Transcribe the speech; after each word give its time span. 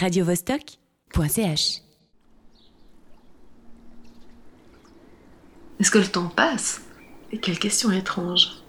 radiovostok.ch. 0.00 1.82
Est-ce 5.78 5.90
que 5.90 5.98
le 5.98 6.06
temps 6.06 6.28
passe? 6.28 6.80
Et 7.32 7.38
quelle 7.38 7.58
question 7.58 7.90
étrange. 7.92 8.62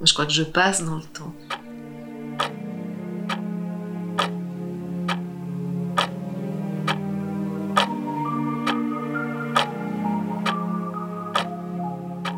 Je 0.00 0.12
crois 0.14 0.24
que 0.24 0.32
je 0.32 0.42
passe 0.42 0.82
dans 0.82 0.96
le 0.96 1.02
temps. 1.02 1.34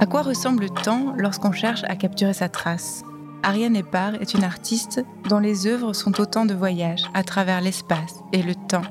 À 0.00 0.06
quoi 0.06 0.22
ressemble 0.22 0.64
le 0.64 0.70
temps 0.70 1.14
lorsqu'on 1.16 1.52
cherche 1.52 1.84
à 1.84 1.94
capturer 1.94 2.34
sa 2.34 2.48
trace? 2.48 3.05
Ariane 3.46 3.76
Epar 3.76 4.16
est 4.16 4.34
une 4.34 4.42
artiste 4.42 5.04
dont 5.28 5.38
les 5.38 5.68
œuvres 5.68 5.92
sont 5.92 6.20
autant 6.20 6.46
de 6.46 6.52
voyages 6.52 7.04
à 7.14 7.22
travers 7.22 7.60
l'espace 7.60 8.16
et 8.32 8.42
le 8.42 8.56
temps. 8.56 8.82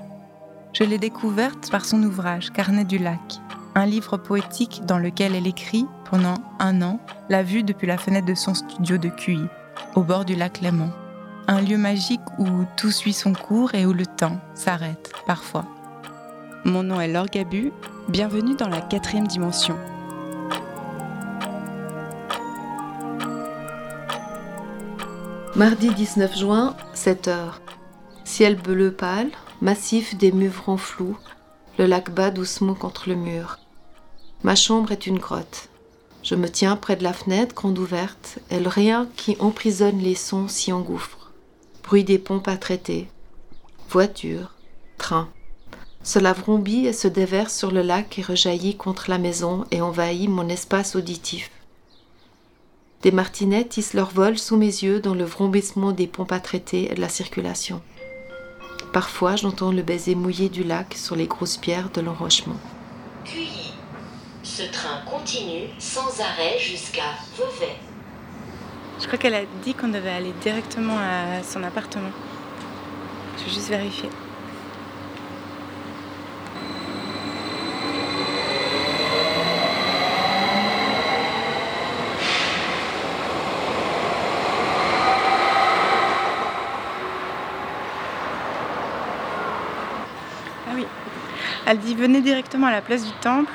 Je 0.71 0.85
l'ai 0.85 0.97
découverte 0.97 1.69
par 1.69 1.83
son 1.83 2.01
ouvrage 2.01 2.53
Carnet 2.53 2.85
du 2.85 2.97
lac, 2.97 3.19
un 3.75 3.85
livre 3.85 4.15
poétique 4.15 4.83
dans 4.85 4.97
lequel 4.97 5.35
elle 5.35 5.45
écrit, 5.45 5.85
pendant 6.09 6.35
un 6.59 6.81
an, 6.81 7.01
la 7.27 7.43
vue 7.43 7.63
depuis 7.63 7.85
la 7.85 7.97
fenêtre 7.97 8.27
de 8.27 8.33
son 8.33 8.53
studio 8.53 8.97
de 8.97 9.09
QI, 9.09 9.41
au 9.95 10.03
bord 10.03 10.23
du 10.23 10.35
lac 10.35 10.61
Léman. 10.61 10.91
Un 11.49 11.59
lieu 11.59 11.77
magique 11.77 12.21
où 12.39 12.47
tout 12.77 12.91
suit 12.91 13.11
son 13.11 13.33
cours 13.33 13.75
et 13.75 13.85
où 13.85 13.91
le 13.91 14.05
temps 14.05 14.39
s'arrête 14.53 15.11
parfois. 15.27 15.65
Mon 16.63 16.81
nom 16.81 17.01
est 17.01 17.09
Laure 17.09 17.25
Gabu, 17.25 17.73
bienvenue 18.07 18.55
dans 18.55 18.69
la 18.69 18.79
quatrième 18.79 19.27
dimension. 19.27 19.75
Mardi 25.55 25.89
19 25.89 26.37
juin, 26.37 26.75
7 26.93 27.29
heures. 27.29 27.61
Ciel 28.25 28.57
bleu 28.57 28.91
pâle, 28.91 29.31
massif 29.61 30.13
des 30.17 30.33
mûvrons 30.33 30.75
flous, 30.75 31.17
le 31.79 31.85
lac 31.85 32.11
bat 32.11 32.29
doucement 32.29 32.73
contre 32.73 33.07
le 33.07 33.15
mur. 33.15 33.57
Ma 34.43 34.55
chambre 34.55 34.91
est 34.91 35.07
une 35.07 35.17
grotte. 35.17 35.69
Je 36.23 36.35
me 36.35 36.49
tiens 36.49 36.75
près 36.75 36.97
de 36.97 37.03
la 37.03 37.13
fenêtre 37.13 37.55
grande 37.55 37.79
ouverte, 37.79 38.39
et 38.51 38.59
le 38.59 38.67
rien 38.67 39.07
qui 39.15 39.37
emprisonne 39.39 39.99
les 39.99 40.15
sons 40.15 40.49
s'y 40.49 40.73
engouffre. 40.73 41.31
Bruit 41.83 42.03
des 42.03 42.19
pompes 42.19 42.49
à 42.49 42.57
traiter. 42.57 43.07
Voiture, 43.89 44.51
train. 44.97 45.29
Cela 46.03 46.33
vrombit 46.33 46.85
et 46.85 46.93
se 46.93 47.07
déverse 47.07 47.55
sur 47.55 47.71
le 47.71 47.81
lac 47.81 48.19
et 48.19 48.23
rejaillit 48.23 48.75
contre 48.75 49.09
la 49.09 49.19
maison 49.19 49.63
et 49.71 49.79
envahit 49.79 50.29
mon 50.29 50.49
espace 50.49 50.97
auditif. 50.97 51.49
Des 53.05 53.11
martinets 53.11 53.65
tissent 53.65 53.93
leur 53.93 54.09
vol 54.09 54.35
sous 54.35 54.57
mes 54.57 54.65
yeux 54.65 54.99
dans 54.99 55.13
le 55.13 55.25
vrombissement 55.25 55.91
des 55.91 56.07
pompes 56.07 56.31
à 56.31 56.39
traiter 56.39 56.91
et 56.91 56.95
de 56.95 57.01
la 57.01 57.07
circulation. 57.07 57.79
Parfois, 58.93 59.35
j'entends 59.35 59.71
le 59.71 59.83
baiser 59.83 60.15
mouillé 60.15 60.49
du 60.49 60.63
lac 60.63 60.95
sur 60.95 61.15
les 61.15 61.27
grosses 61.27 61.57
pierres 61.57 61.91
de 61.91 62.01
l'enrochement. 62.01 62.57
QI. 63.23 63.73
Ce 64.41 64.63
train 64.71 65.01
continue 65.07 65.67
sans 65.77 66.19
arrêt 66.19 66.57
jusqu'à 66.57 67.03
Vevey. 67.37 67.75
Je 68.99 69.05
crois 69.05 69.19
qu'elle 69.19 69.35
a 69.35 69.45
dit 69.63 69.75
qu'on 69.75 69.89
devait 69.89 70.09
aller 70.09 70.33
directement 70.41 70.97
à 70.97 71.43
son 71.43 71.61
appartement. 71.61 72.09
Je 73.37 73.43
vais 73.43 73.51
juste 73.51 73.69
vérifier. 73.69 74.09
Ah 90.67 90.71
oui. 90.73 90.85
Elle 91.75 91.81
dit 91.81 91.93
venez 91.93 92.21
directement 92.21 92.67
à 92.67 92.71
la 92.71 92.79
place 92.79 93.03
du 93.03 93.11
temple, 93.19 93.51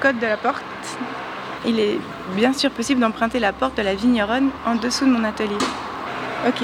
code 0.00 0.18
de 0.18 0.24
la 0.24 0.38
porte. 0.38 0.64
Il 1.66 1.78
est 1.78 1.98
bien 2.34 2.54
sûr 2.54 2.70
possible 2.70 3.02
d'emprunter 3.02 3.38
la 3.38 3.52
porte 3.52 3.76
de 3.76 3.82
la 3.82 3.94
vigneronne 3.94 4.48
en 4.64 4.76
dessous 4.76 5.04
de 5.04 5.10
mon 5.10 5.24
atelier. 5.24 5.58
Ok, 6.48 6.62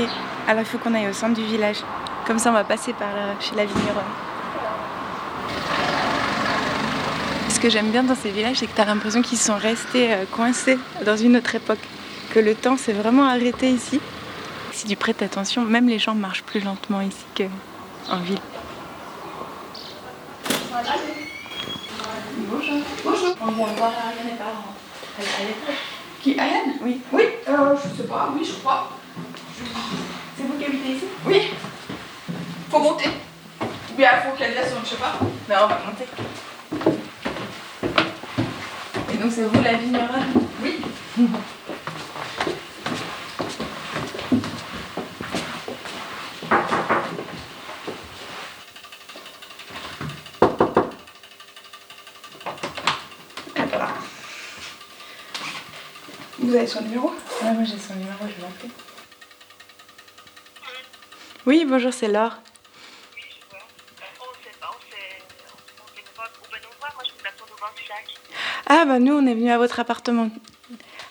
alors 0.49 0.63
il 0.63 0.65
faut 0.65 0.79
qu'on 0.79 0.95
aille 0.95 1.07
au 1.07 1.13
centre 1.13 1.35
du 1.35 1.45
village. 1.45 1.77
Comme 2.27 2.39
ça, 2.39 2.49
on 2.49 2.55
va 2.55 2.65
passer 2.65 2.95
par 2.95 3.11
chez 3.41 3.55
la 3.57 3.67
vigneronne. 3.67 4.11
Ce 7.51 7.61
que 7.61 7.69
j'aime 7.69 7.91
bien 7.91 8.03
dans 8.03 8.15
ces 8.15 8.31
villages, 8.31 8.57
c'est 8.57 8.67
que 8.67 8.75
tu 8.75 8.81
as 8.81 8.87
l'impression 8.87 9.21
qu'ils 9.21 9.37
sont 9.37 9.59
restés 9.59 10.15
euh, 10.15 10.25
coincés 10.33 10.79
dans 11.05 11.19
une 11.19 11.37
autre 11.37 11.55
époque. 11.55 11.87
Que 12.33 12.41
le 12.41 12.55
temps 12.55 12.79
s'est 12.79 12.95
vraiment 12.95 13.27
arrêté 13.27 13.69
ici. 13.69 14.01
Si 14.73 14.87
tu 14.87 14.97
prêtes 14.97 15.21
attention, 15.21 15.63
même 15.67 15.89
les 15.89 15.99
gens 15.99 16.15
marchent 16.15 16.43
plus 16.43 16.61
lentement 16.61 17.03
ici 17.03 17.27
qu'en 17.37 18.17
ville. 18.21 18.41
Bonjour. 20.77 22.75
Bonjour. 23.03 23.35
On 23.41 23.47
vient 23.47 23.67
voir 23.79 23.93
parents. 24.39 24.75
Qui 26.21 26.39
Ariane 26.39 26.75
Oui. 26.83 27.01
Oui, 27.13 27.23
euh, 27.49 27.75
je 27.77 27.97
sais 28.03 28.07
pas, 28.07 28.29
oui, 28.37 28.45
je 28.45 28.61
crois. 28.61 28.91
C'est 30.37 30.43
vous 30.43 30.59
qui 30.59 30.67
habitez 30.67 30.91
ici 30.91 31.05
Oui. 31.25 31.51
Faut 32.71 32.79
monter. 32.79 33.09
Ou 33.63 33.97
bien 33.97 34.11
faut 34.21 34.37
qu'elle 34.37 34.53
descende, 34.53 34.85
je 34.85 34.91
sais 34.91 34.97
pas. 34.97 35.15
Non, 35.21 35.65
on 35.65 35.67
va 35.67 35.81
monter. 35.87 36.07
Et 39.15 39.17
donc 39.17 39.33
c'est 39.33 39.45
vous 39.45 39.63
la 39.63 39.75
vigneronne 39.75 40.33
Oui. 40.63 40.83
Vous 56.47 56.55
avez 56.55 56.67
son 56.69 56.81
numéro? 56.83 57.09
Ouais, 57.43 57.53
moi 57.53 57.65
j'ai 57.65 57.77
son 57.77 57.95
numéro, 57.95 58.19
je 58.21 58.27
vais 58.27 58.43
l'appeler. 58.43 58.71
Oui, 61.45 61.65
bonjour, 61.69 61.93
c'est 61.93 62.07
Laure. 62.07 62.37
Oui, 63.17 63.23
je 63.29 63.51
vois. 63.51 63.59
On 64.21 64.31
ne 64.31 64.45
sait 64.45 64.57
pas, 64.61 64.71
on 64.71 64.81
sait, 64.89 65.23
on 65.83 65.87
sait 65.97 66.05
pas 66.17 66.23
ben. 66.53 66.59
Moi, 66.95 67.05
je 67.05 67.11
vous 67.11 67.27
attends 67.27 67.53
au 67.53 67.59
bord 67.59 67.73
du 67.77 67.83
lac. 67.89 68.05
Ah 68.69 68.85
bah 68.85 69.01
nous 69.01 69.15
on 69.15 69.27
est 69.27 69.35
venu 69.35 69.51
à 69.51 69.59
votre 69.59 69.81
appartement. 69.81 70.31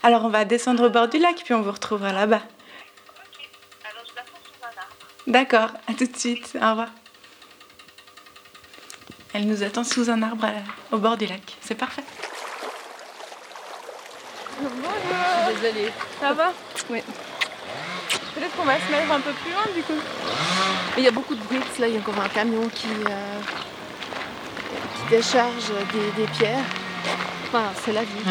Alors 0.03 0.23
on 0.23 0.29
va 0.29 0.46
descendre 0.46 0.88
au 0.88 0.90
bord 0.90 1.09
du 1.09 1.19
lac 1.19 1.35
puis 1.44 1.53
on 1.53 1.62
vous 1.62 1.72
retrouvera 1.72 2.13
là-bas. 2.13 2.38
Ok. 2.38 3.50
Alors, 3.91 4.03
je 4.07 4.12
vous 4.13 4.19
attends 4.19 4.40
sous 4.41 4.63
un 4.63 4.79
arbre. 4.79 4.96
D'accord, 5.28 5.69
à 5.90 5.94
tout 5.96 6.06
de 6.07 6.17
suite, 6.17 6.52
au 6.56 6.69
revoir. 6.69 6.90
Elle 9.34 9.47
nous 9.47 9.63
attend 9.63 9.84
sous 9.84 10.09
un 10.09 10.22
arbre 10.22 10.46
à- 10.46 10.96
au 10.96 10.97
bord 10.97 11.17
du 11.17 11.25
lac, 11.25 11.57
c'est 11.59 11.75
parfait. 11.75 12.03
Désolée. 15.54 15.92
Ça 16.20 16.34
va 16.34 16.54
Oui. 16.90 17.02
Peut-être 18.34 18.56
qu'on 18.58 18.66
va 18.66 18.76
se 18.76 18.92
mettre 18.92 19.12
un 19.12 19.20
peu 19.20 19.32
plus 19.32 19.52
loin 19.52 19.64
du 19.76 19.82
coup. 19.84 20.00
Il 20.98 21.04
y 21.04 21.08
a 21.08 21.12
beaucoup 21.12 21.36
de 21.36 21.42
bruit. 21.42 21.60
Là, 21.80 21.88
il 21.88 21.94
y 21.94 21.98
a 21.98 22.00
encore 22.00 22.20
un 22.22 22.30
camion 22.30 22.68
qui, 22.74 22.88
euh, 22.88 23.40
qui 24.96 25.16
décharge 25.16 25.72
des, 25.94 26.22
des 26.22 26.28
pierres. 26.32 26.66
Enfin, 27.48 27.64
c'est 27.84 27.94
la 27.94 28.02
vie. 28.02 28.24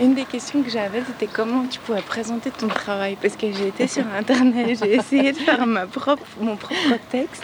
Une 0.00 0.14
des 0.14 0.24
questions 0.24 0.62
que 0.62 0.70
j'avais, 0.70 1.02
c'était 1.04 1.26
comment 1.26 1.66
tu 1.66 1.78
pourrais 1.80 2.02
présenter 2.02 2.50
ton 2.50 2.68
travail? 2.68 3.16
Parce 3.20 3.36
que 3.36 3.52
j'ai 3.52 3.68
été 3.68 3.86
sur 3.86 4.04
internet, 4.16 4.78
j'ai 4.82 4.94
essayé 4.94 5.32
de 5.32 5.38
faire 5.38 5.66
ma 5.66 5.86
propre, 5.86 6.24
mon 6.40 6.56
propre 6.56 6.96
texte. 7.10 7.42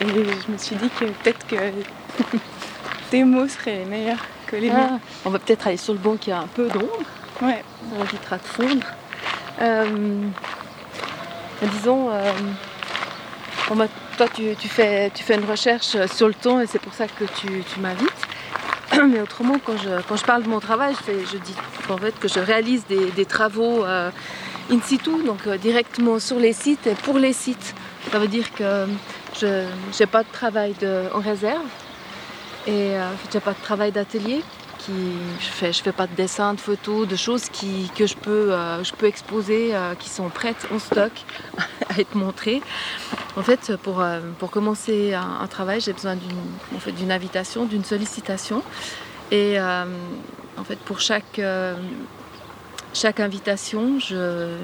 Et 0.00 0.06
je 0.08 0.52
me 0.52 0.58
suis 0.58 0.76
dit 0.76 0.90
que 0.90 1.04
peut-être 1.04 1.46
que 1.46 1.56
tes 3.10 3.24
mots 3.24 3.48
seraient 3.48 3.84
meilleurs 3.84 4.24
que 4.46 4.56
les 4.56 4.68
miens. 4.70 4.98
Ah, 5.02 5.20
on 5.24 5.30
va 5.30 5.38
peut-être 5.38 5.66
aller 5.66 5.76
sur 5.76 5.92
le 5.92 5.98
banc 5.98 6.16
qui 6.16 6.30
a 6.32 6.38
un 6.40 6.46
peu 6.46 6.68
d'ombre. 6.68 6.88
Ouais. 7.42 7.62
Ça 7.90 8.04
évitera 8.04 8.36
de 8.38 8.42
fondre. 8.42 8.86
Euh, 9.62 10.18
disons, 11.62 12.10
euh, 12.10 12.32
bon, 13.68 13.76
bah, 13.76 13.86
toi 14.16 14.26
tu, 14.34 14.54
tu 14.58 14.68
fais, 14.68 15.10
tu 15.14 15.22
fais 15.22 15.34
une 15.36 15.44
recherche 15.44 15.96
sur 16.14 16.28
le 16.28 16.34
temps 16.34 16.60
et 16.60 16.66
c'est 16.66 16.78
pour 16.80 16.94
ça 16.94 17.06
que 17.06 17.24
tu, 17.24 17.62
tu 17.72 17.80
m'invites. 17.80 18.10
Mais 19.10 19.20
autrement, 19.20 19.56
quand 19.64 19.76
je, 19.76 20.00
quand 20.08 20.16
je 20.16 20.24
parle 20.24 20.42
de 20.44 20.48
mon 20.48 20.60
travail, 20.60 20.94
je, 20.98 21.04
fais- 21.04 21.24
je 21.32 21.38
dis 21.38 21.54
en 21.88 21.96
fait 21.98 22.18
que 22.18 22.28
je 22.28 22.38
réalise 22.40 22.86
des, 22.86 23.10
des 23.12 23.24
travaux 23.26 23.84
euh, 23.84 24.10
in 24.70 24.80
situ, 24.82 25.10
donc 25.24 25.46
euh, 25.46 25.56
directement 25.58 26.18
sur 26.18 26.38
les 26.38 26.52
sites 26.52 26.86
et 26.86 26.94
pour 26.94 27.18
les 27.18 27.32
sites. 27.32 27.74
Ça 28.12 28.18
veut 28.18 28.28
dire 28.28 28.52
que 28.54 28.86
je 29.40 29.64
n'ai 30.00 30.06
pas 30.06 30.22
de 30.22 30.28
travail 30.32 30.74
de- 30.80 31.04
en 31.14 31.20
réserve 31.20 31.64
et 32.66 32.96
euh, 32.96 33.10
je 33.30 33.36
n'ai 33.36 33.40
pas 33.40 33.52
de 33.52 33.60
travail 33.62 33.92
d'atelier. 33.92 34.42
Qui, 34.78 34.92
je 35.40 35.46
fais, 35.46 35.72
je 35.72 35.82
fais 35.82 35.92
pas 35.92 36.06
de 36.06 36.14
dessins, 36.14 36.54
de 36.54 36.60
photos, 36.60 37.08
de 37.08 37.16
choses 37.16 37.48
qui, 37.48 37.90
que 37.96 38.06
je 38.06 38.14
peux, 38.14 38.52
euh, 38.52 38.84
je 38.84 38.92
peux 38.92 39.06
exposer, 39.06 39.74
euh, 39.74 39.94
qui 39.94 40.10
sont 40.10 40.28
prêtes 40.28 40.66
en 40.72 40.78
stock 40.78 41.12
à 41.88 41.98
être 41.98 42.14
montrées. 42.14 42.60
En 43.36 43.42
fait, 43.42 43.74
pour, 43.82 44.04
pour 44.38 44.50
commencer 44.50 45.14
un, 45.14 45.38
un 45.40 45.46
travail, 45.46 45.80
j'ai 45.80 45.92
besoin 45.92 46.14
d'une 46.14 46.76
en 46.76 46.78
fait, 46.78 46.92
d'une 46.92 47.10
invitation, 47.10 47.64
d'une 47.64 47.84
sollicitation. 47.84 48.62
Et 49.32 49.58
en 49.60 50.64
fait, 50.64 50.78
pour 50.80 51.00
chaque, 51.00 51.40
chaque 52.92 53.20
invitation, 53.20 53.98
je, 53.98 54.56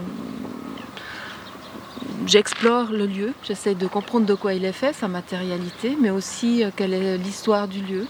j'explore 2.26 2.92
le 2.92 3.06
lieu, 3.06 3.32
j'essaie 3.42 3.74
de 3.74 3.86
comprendre 3.86 4.26
de 4.26 4.34
quoi 4.34 4.54
il 4.54 4.64
est 4.64 4.72
fait, 4.72 4.92
sa 4.92 5.08
matérialité, 5.08 5.96
mais 6.00 6.10
aussi 6.10 6.64
euh, 6.64 6.70
quelle 6.74 6.94
est 6.94 7.18
l'histoire 7.18 7.68
du 7.68 7.80
lieu. 7.82 8.06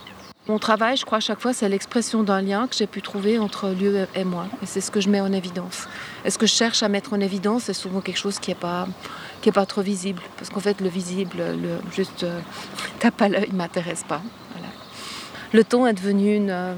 Mon 0.49 0.59
travail, 0.59 0.97
je 0.97 1.05
crois, 1.05 1.19
à 1.19 1.21
chaque 1.21 1.41
fois, 1.41 1.53
c'est 1.53 1.69
l'expression 1.69 2.25
d'un 2.25 2.43
lien 2.43 2.67
que 2.67 2.75
j'ai 2.75 2.89
pu 2.89 3.01
trouver 3.01 3.39
entre 3.39 3.69
lieu 3.69 4.09
et 4.17 4.25
moi. 4.25 4.47
Et 4.61 4.67
c'est 4.67 4.81
ce 4.81 4.91
que 4.91 5.01
je 5.01 5.09
mets 5.09 5.21
en 5.21 5.33
évidence. 5.33 5.87
Et 6.25 6.31
ce 6.31 6.39
que 6.39 6.47
je 6.47 6.53
cherche 6.53 6.83
à 6.83 6.89
mettre 6.89 7.13
en 7.13 7.21
évidence, 7.21 7.65
c'est 7.65 7.75
souvent 7.75 8.01
quelque 8.01 8.19
chose 8.19 8.41
qui 8.41 8.51
n'est 8.51 8.57
pas, 8.57 8.87
trop 9.67 9.83
visible. 9.83 10.21
Parce 10.37 10.51
qu'en 10.51 10.59
fait, 10.59 10.81
le 10.81 10.89
visible, 10.89 11.37
le, 11.39 11.79
juste 11.93 12.25
euh, 12.25 12.41
tape 12.99 13.23
à 13.23 13.29
l'œil, 13.29 13.51
ne 13.53 13.57
m'intéresse 13.57 14.03
pas. 14.03 14.21
Le 15.53 15.63
ton 15.63 15.87
est 15.87 15.93
devenu 15.93 16.35
une, 16.35 16.51
euh, 16.51 16.75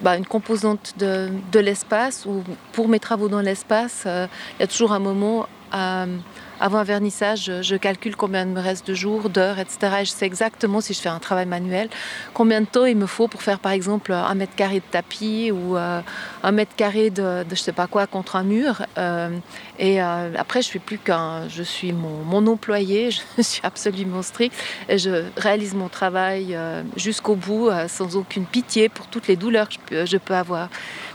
bah, 0.00 0.18
composante 0.20 0.94
de, 0.98 1.28
de 1.52 1.60
l'espace, 1.60 2.26
où 2.26 2.42
pour 2.72 2.88
mes 2.88 3.00
travaux 3.00 3.28
dans 3.28 3.40
l'espace, 3.40 4.04
euh, 4.06 4.26
il 4.58 4.60
y 4.60 4.64
a 4.64 4.66
toujours 4.66 4.92
un 4.92 4.98
moment 4.98 5.46
à 5.76 6.55
avant 6.60 6.78
un 6.78 6.84
vernissage, 6.84 7.50
je, 7.62 7.76
calcule 7.76 8.16
combien 8.16 8.42
il 8.42 8.48
me 8.48 8.60
reste 8.60 8.86
de 8.86 8.94
jours, 8.94 9.28
d'heures, 9.28 9.58
etc. 9.58 9.78
Et 10.00 10.04
je 10.04 10.10
sais 10.10 10.26
exactement 10.26 10.80
si 10.80 10.94
je 10.94 11.00
fais 11.00 11.08
un 11.08 11.18
travail 11.18 11.46
manuel, 11.46 11.88
combien 12.34 12.60
de 12.60 12.66
temps 12.66 12.86
il 12.86 12.96
me 12.96 13.06
faut 13.06 13.28
pour 13.28 13.42
faire 13.42 13.58
par 13.58 13.72
exemple 13.72 14.12
un 14.12 14.34
mètre 14.34 14.54
carré 14.54 14.76
de 14.76 14.84
tapis 14.90 15.50
ou 15.52 15.76
euh, 15.76 16.00
un 16.42 16.52
mètre 16.52 16.74
carré 16.74 17.10
de, 17.10 17.44
de 17.44 17.50
je 17.50 17.60
sais 17.60 17.72
pas 17.72 17.86
quoi 17.86 18.06
contre 18.06 18.36
un 18.36 18.42
mur. 18.42 18.82
Euh, 18.96 19.36
et 19.78 20.02
euh, 20.02 20.32
après, 20.36 20.62
je 20.62 20.66
suis 20.66 20.78
plus 20.78 20.98
qu'un, 20.98 21.48
je 21.48 21.62
suis 21.62 21.92
mon, 21.92 22.46
employé, 22.46 23.10
je 23.36 23.42
suis 23.42 23.60
absolument 23.62 24.22
strict 24.22 24.54
et 24.88 24.98
je 24.98 25.24
réalise 25.36 25.74
mon 25.74 25.88
travail 25.88 26.56
jusqu'au 26.96 27.34
bout 27.34 27.70
sans 27.88 28.16
aucune 28.16 28.46
pitié 28.46 28.88
pour 28.88 29.06
toutes 29.08 29.26
les 29.26 29.36
douleurs 29.36 29.68
que 29.86 30.06
je 30.06 30.16
peux, 30.16 30.34
avoir. 30.34 30.68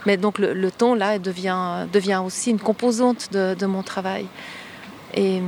Mais 0.06 0.16
donc 0.16 0.38
le, 0.38 0.70
temps 0.70 0.94
là 0.94 1.18
devient, 1.18 2.20
aussi 2.24 2.50
une 2.50 2.58
composante 2.60 3.32
de 3.32 3.66
mon 3.66 3.82
travail. 3.82 4.26
Et, 5.14 5.40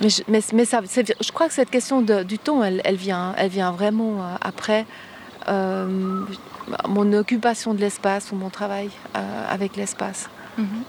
mais, 0.00 0.08
je, 0.08 0.22
mais, 0.28 0.40
mais 0.52 0.64
ça, 0.64 0.80
je 0.82 1.32
crois 1.32 1.48
que 1.48 1.54
cette 1.54 1.70
question 1.70 2.00
de, 2.00 2.22
du 2.22 2.38
ton, 2.38 2.62
elle, 2.62 2.80
elle, 2.84 2.96
vient, 2.96 3.34
elle 3.36 3.50
vient 3.50 3.72
vraiment 3.72 4.22
euh, 4.22 4.34
après 4.40 4.86
euh, 5.48 6.24
mon 6.88 7.12
occupation 7.12 7.74
de 7.74 7.80
l'espace 7.80 8.32
ou 8.32 8.36
mon 8.36 8.50
travail 8.50 8.90
euh, 9.16 9.20
avec 9.48 9.76
l'espace. 9.76 10.28
Mm 10.56 10.62
-hmm. 10.62 10.82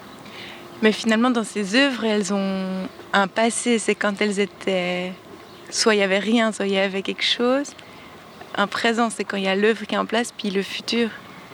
Mais 0.81 0.91
finalement, 0.91 1.29
dans 1.29 1.43
ces 1.43 1.75
œuvres, 1.75 2.05
elles 2.05 2.33
ont 2.33 2.87
un 3.13 3.27
passé. 3.27 3.79
C'est 3.79 3.95
quand 3.95 4.15
elles 4.21 4.39
étaient. 4.39 5.13
Soit 5.69 5.93
il 5.93 5.97
n'y 5.97 6.03
avait 6.03 6.19
rien, 6.19 6.51
soit 6.51 6.65
il 6.65 6.73
y 6.73 6.79
avait 6.79 7.03
quelque 7.03 7.23
chose. 7.23 7.67
Un 8.55 8.67
présent, 8.67 9.09
c'est 9.09 9.23
quand 9.23 9.37
il 9.37 9.43
y 9.43 9.53
a 9.55 9.55
l'œuvre 9.55 9.85
qui 9.87 9.95
est 9.95 10.01
en 10.05 10.09
place, 10.13 10.29
puis 10.37 10.49
le 10.49 10.63
futur, 10.63 11.07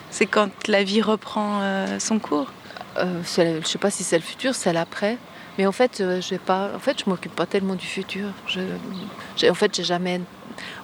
c'est 0.10 0.26
quand 0.26 0.50
la 0.68 0.84
vie 0.84 1.04
reprend 1.14 1.50
euh, 1.62 2.00
son 2.00 2.18
cours. 2.20 2.50
je 2.96 3.42
ne 3.60 3.64
sais 3.72 3.78
pas 3.86 3.92
si 3.92 4.04
c'est 4.04 4.20
le 4.24 4.28
futur, 4.32 4.52
c'est 4.56 4.74
l'après. 4.74 5.18
Mais 5.58 5.66
en 5.66 5.72
fait, 5.72 6.02
euh, 6.02 6.22
j'ai 6.22 6.38
pas, 6.38 6.72
en 6.76 6.80
fait, 6.80 7.04
je 7.04 7.10
m'occupe 7.10 7.36
pas 7.36 7.46
tellement 7.46 7.76
du 7.76 7.86
futur. 7.86 8.30
Je, 8.48 9.50
en 9.50 9.54
fait, 9.54 9.76
j'ai 9.76 9.84
jamais 9.84 10.22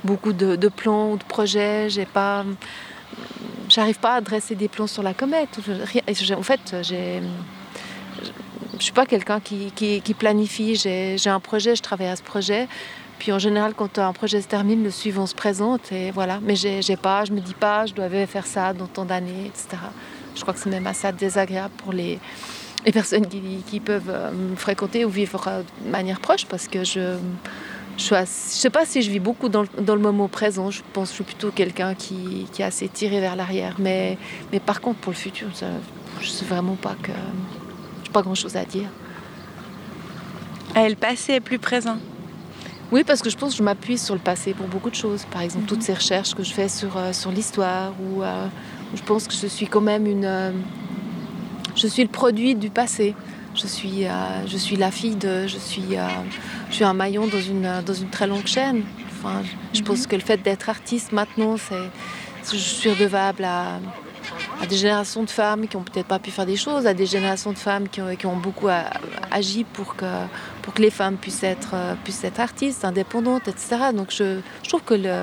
beaucoup 0.03 0.33
de, 0.33 0.67
plans 0.69 1.11
ou 1.11 1.17
de 1.17 1.23
projets. 1.23 1.89
J'ai 1.89 2.05
pas, 2.05 2.43
j'arrive 3.69 3.99
pas 3.99 4.15
à 4.15 4.21
dresser 4.21 4.55
des 4.55 4.67
plans 4.67 4.87
sur 4.87 5.03
la 5.03 5.13
comète. 5.13 5.59
Je, 5.65 6.33
en 6.33 6.43
fait, 6.43 6.75
j'ai, 6.81 7.21
je 8.79 8.83
suis 8.83 8.93
pas 8.93 9.05
quelqu'un 9.05 9.39
qui, 9.39 10.15
planifie. 10.17 10.75
J'ai 10.75 11.29
un 11.29 11.39
projet, 11.39 11.75
je 11.75 11.81
travaille 11.81 12.07
à 12.07 12.15
ce 12.15 12.23
projet. 12.23 12.67
Puis 13.19 13.31
en 13.31 13.39
général, 13.39 13.73
quand 13.73 13.99
un 13.99 14.11
projet 14.11 14.41
se 14.41 14.47
termine, 14.47 14.83
le 14.83 14.91
suivant 14.91 15.27
se 15.27 15.35
présente 15.35 15.91
et 15.91 16.11
voilà. 16.11 16.39
Mais 16.41 16.55
j'ai 16.55 16.97
pas, 16.97 17.25
je 17.25 17.31
me 17.31 17.39
dis 17.39 17.53
pas, 17.53 17.85
je 17.85 17.93
dois 17.93 18.09
faire 18.25 18.47
ça 18.47 18.73
dans 18.73 18.87
tant 18.87 19.05
d'années, 19.05 19.45
etc. 19.45 19.77
Je 20.35 20.41
crois 20.41 20.53
que 20.53 20.59
c'est 20.59 20.69
même 20.69 20.87
assez 20.87 21.11
désagréable 21.13 21.73
pour 21.77 21.93
les 21.93 22.19
les 22.85 22.91
personnes 22.91 23.27
qui, 23.27 23.41
qui 23.69 23.79
peuvent 23.79 24.09
euh, 24.09 24.31
me 24.31 24.55
fréquenter 24.55 25.05
ou 25.05 25.09
vivre 25.09 25.47
euh, 25.47 25.61
de 25.85 25.89
manière 25.89 26.19
proche 26.19 26.45
parce 26.45 26.67
que 26.67 26.83
je 26.83 27.17
je 27.97 28.15
ne 28.15 28.25
sais 28.25 28.69
pas 28.69 28.85
si 28.85 29.01
je 29.01 29.11
vis 29.11 29.19
beaucoup 29.19 29.49
dans 29.49 29.61
le, 29.61 29.67
dans 29.81 29.95
le 29.95 30.01
moment 30.01 30.27
présent. 30.27 30.71
Je 30.71 30.81
pense 30.93 31.09
que 31.09 31.11
je 31.11 31.15
suis 31.15 31.23
plutôt 31.23 31.51
quelqu'un 31.51 31.93
qui, 31.93 32.47
qui 32.51 32.61
est 32.61 32.65
assez 32.65 32.87
tiré 32.87 33.19
vers 33.19 33.35
l'arrière. 33.35 33.75
Mais, 33.79 34.17
mais 34.51 34.59
par 34.59 34.81
contre, 34.81 34.99
pour 34.99 35.11
le 35.11 35.17
futur, 35.17 35.47
ça, 35.53 35.67
je 36.19 36.25
ne 36.25 36.31
sais 36.31 36.45
vraiment 36.45 36.75
pas 36.75 36.95
que 37.01 37.11
je 37.11 38.07
n'ai 38.07 38.13
pas 38.13 38.21
grand-chose 38.21 38.55
à 38.55 38.65
dire. 38.65 38.89
Ah, 40.75 40.89
le 40.89 40.95
passé 40.95 41.33
est 41.33 41.39
plus 41.39 41.59
présent 41.59 41.97
Oui, 42.91 43.03
parce 43.03 43.21
que 43.21 43.29
je 43.29 43.37
pense 43.37 43.51
que 43.51 43.57
je 43.59 43.63
m'appuie 43.63 43.99
sur 43.99 44.15
le 44.15 44.21
passé 44.21 44.53
pour 44.55 44.67
beaucoup 44.67 44.89
de 44.89 44.95
choses. 44.95 45.25
Par 45.31 45.41
exemple, 45.43 45.65
mm 45.65 45.65
-hmm. 45.65 45.69
toutes 45.69 45.83
ces 45.83 45.93
recherches 45.93 46.33
que 46.33 46.43
je 46.43 46.53
fais 46.53 46.69
sur, 46.69 46.97
euh, 46.97 47.13
sur 47.13 47.31
l'histoire, 47.31 47.93
ou 48.03 48.23
euh, 48.23 48.47
je 48.95 49.03
pense 49.03 49.27
que 49.27 49.35
je 49.35 49.47
suis 49.47 49.67
quand 49.67 49.85
même 49.91 50.07
une... 50.07 50.25
Euh, 50.25 50.51
je 51.75 51.87
suis 51.87 52.03
le 52.03 52.09
produit 52.09 52.55
du 52.55 52.69
passé. 52.69 53.15
Je 53.55 53.67
suis, 53.67 54.05
euh, 54.05 54.47
je 54.47 54.57
suis 54.57 54.75
la 54.75 54.89
fille 54.91 55.15
de. 55.15 55.47
Je 55.47 55.57
suis, 55.57 55.95
euh, 55.95 56.07
je 56.69 56.75
suis 56.75 56.83
un 56.83 56.93
maillon 56.93 57.27
dans 57.27 57.41
une, 57.41 57.83
dans 57.85 57.93
une 57.93 58.09
très 58.09 58.25
longue 58.27 58.47
chaîne. 58.47 58.83
Enfin, 59.11 59.43
je, 59.73 59.79
mm 59.79 59.83
-hmm. 59.83 59.87
pense 59.87 60.07
que 60.07 60.15
le 60.15 60.21
fait 60.21 60.41
d'être 60.41 60.69
artiste 60.69 61.11
maintenant, 61.11 61.55
c'est. 61.57 61.87
Je 62.51 62.57
suis 62.57 62.89
redevable 62.89 63.45
à, 63.45 63.79
à, 64.61 64.65
des 64.67 64.75
générations 64.75 65.23
de 65.23 65.29
femmes 65.29 65.67
qui 65.69 65.77
ont 65.77 65.83
peut-être 65.89 66.07
pas 66.07 66.19
pu 66.19 66.29
faire 66.31 66.45
des 66.45 66.57
choses, 66.65 66.85
à 66.87 66.93
des 66.93 67.05
générations 67.05 67.53
de 67.53 67.61
femmes 67.69 67.87
qui 67.87 68.01
ont, 68.01 68.15
qui 68.19 68.25
ont 68.25 68.39
beaucoup 68.47 68.67
à, 68.67 68.81
agi 69.31 69.63
pour 69.75 69.95
que, 69.95 70.11
pour 70.61 70.71
que 70.73 70.81
les 70.81 70.93
femmes 70.99 71.17
puissent 71.23 71.43
être, 71.55 71.73
euh, 71.73 71.95
puissent 72.03 72.25
être 72.31 72.41
artistes, 72.49 72.83
indépendantes, 72.91 73.47
etc. 73.47 73.61
Donc 73.99 74.09
je, 74.19 74.27
je 74.63 74.67
trouve 74.71 74.83
que 74.91 74.97
le, 75.07 75.17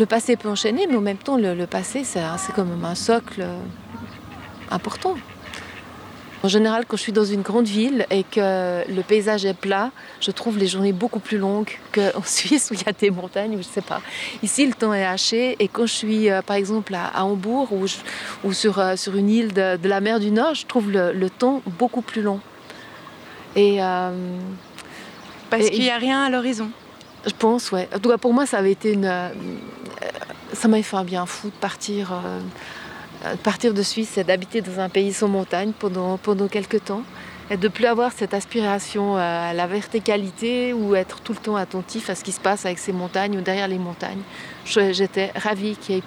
le 0.00 0.06
passé 0.06 0.36
peut 0.40 0.50
enchaîner, 0.56 0.86
mais 0.88 0.96
en 0.96 1.06
même 1.10 1.22
temps, 1.26 1.36
le, 1.46 1.54
le 1.54 1.66
passé, 1.66 2.04
c'est 2.04 2.52
quand 2.56 2.64
même 2.64 2.84
un 2.84 2.98
socle 3.08 3.42
important. 4.70 5.14
En 6.42 6.48
général, 6.48 6.84
quand 6.86 6.98
je 6.98 7.02
suis 7.02 7.12
dans 7.12 7.24
une 7.24 7.40
grande 7.40 7.66
ville 7.66 8.04
et 8.10 8.22
que 8.22 8.86
le 8.86 9.02
paysage 9.02 9.46
est 9.46 9.54
plat, 9.54 9.90
je 10.20 10.30
trouve 10.30 10.58
les 10.58 10.66
journées 10.66 10.92
beaucoup 10.92 11.18
plus 11.18 11.38
longues 11.38 11.70
qu'en 11.92 12.22
Suisse 12.24 12.70
où 12.70 12.74
il 12.74 12.82
y 12.82 12.88
a 12.88 12.92
des 12.92 13.10
montagnes, 13.10 13.56
ou 13.56 13.58
je 13.58 13.68
sais 13.68 13.80
pas. 13.80 14.02
Ici, 14.42 14.66
le 14.66 14.74
temps 14.74 14.92
est 14.92 15.06
haché 15.06 15.56
et 15.58 15.68
quand 15.68 15.86
je 15.86 15.94
suis, 15.94 16.30
euh, 16.30 16.42
par 16.42 16.56
exemple, 16.56 16.94
à, 16.94 17.24
Hambourg 17.24 17.72
ou, 17.72 17.86
je, 17.86 17.96
ou 18.44 18.52
sur, 18.52 18.78
euh, 18.78 18.96
sur 18.96 19.16
une 19.16 19.30
île 19.30 19.54
de, 19.54 19.78
de, 19.78 19.88
la 19.88 20.02
mer 20.02 20.20
du 20.20 20.30
Nord, 20.30 20.54
je 20.54 20.66
trouve 20.66 20.90
le, 20.90 21.12
le 21.12 21.30
temps 21.30 21.62
beaucoup 21.78 22.02
plus 22.02 22.20
long. 22.20 22.40
Et 23.56 23.82
euh, 23.82 24.10
parce 25.48 25.70
qu'il 25.70 25.80
n'y 25.80 25.90
a 25.90 25.96
rien 25.96 26.24
à 26.24 26.28
l'horizon. 26.28 26.68
Je 27.26 27.32
pense, 27.32 27.72
ouais. 27.72 27.88
En 27.94 27.98
tout 27.98 28.10
cas, 28.10 28.18
pour 28.18 28.34
moi, 28.34 28.44
ça 28.44 28.58
avait 28.58 28.72
été 28.72 28.92
une, 28.92 29.10
ça 30.54 30.68
m'avait 30.68 30.82
fait 30.82 30.96
un 30.96 31.04
bien 31.04 31.26
fou 31.26 31.48
de 31.48 31.54
partir. 31.54 32.12
Euh, 32.12 32.40
partir 33.42 33.74
de 33.74 33.82
Suisse, 33.82 34.10
c'est 34.14 34.24
d'habiter 34.24 34.60
dans 34.60 34.80
un 34.80 34.88
pays 34.88 35.12
sans 35.12 35.28
montagne 35.28 35.72
pendant, 35.78 36.18
pendant 36.18 36.48
quelques 36.48 36.84
temps 36.84 37.02
et 37.50 37.56
de 37.56 37.68
plus 37.68 37.86
avoir 37.86 38.12
cette 38.12 38.32
aspiration 38.32 39.16
à 39.16 39.52
la 39.52 39.66
verticalité 39.66 40.72
ou 40.72 40.94
être 40.94 41.20
tout 41.20 41.32
le 41.32 41.38
temps 41.38 41.56
attentif 41.56 42.08
à 42.08 42.14
ce 42.14 42.24
qui 42.24 42.32
se 42.32 42.40
passe 42.40 42.64
avec 42.64 42.78
ces 42.78 42.92
montagnes 42.92 43.36
ou 43.36 43.40
derrière 43.42 43.68
les 43.68 43.78
montagnes. 43.78 44.22
J'étais 44.64 45.30
ravie 45.36 45.76
qu'il 45.76 46.02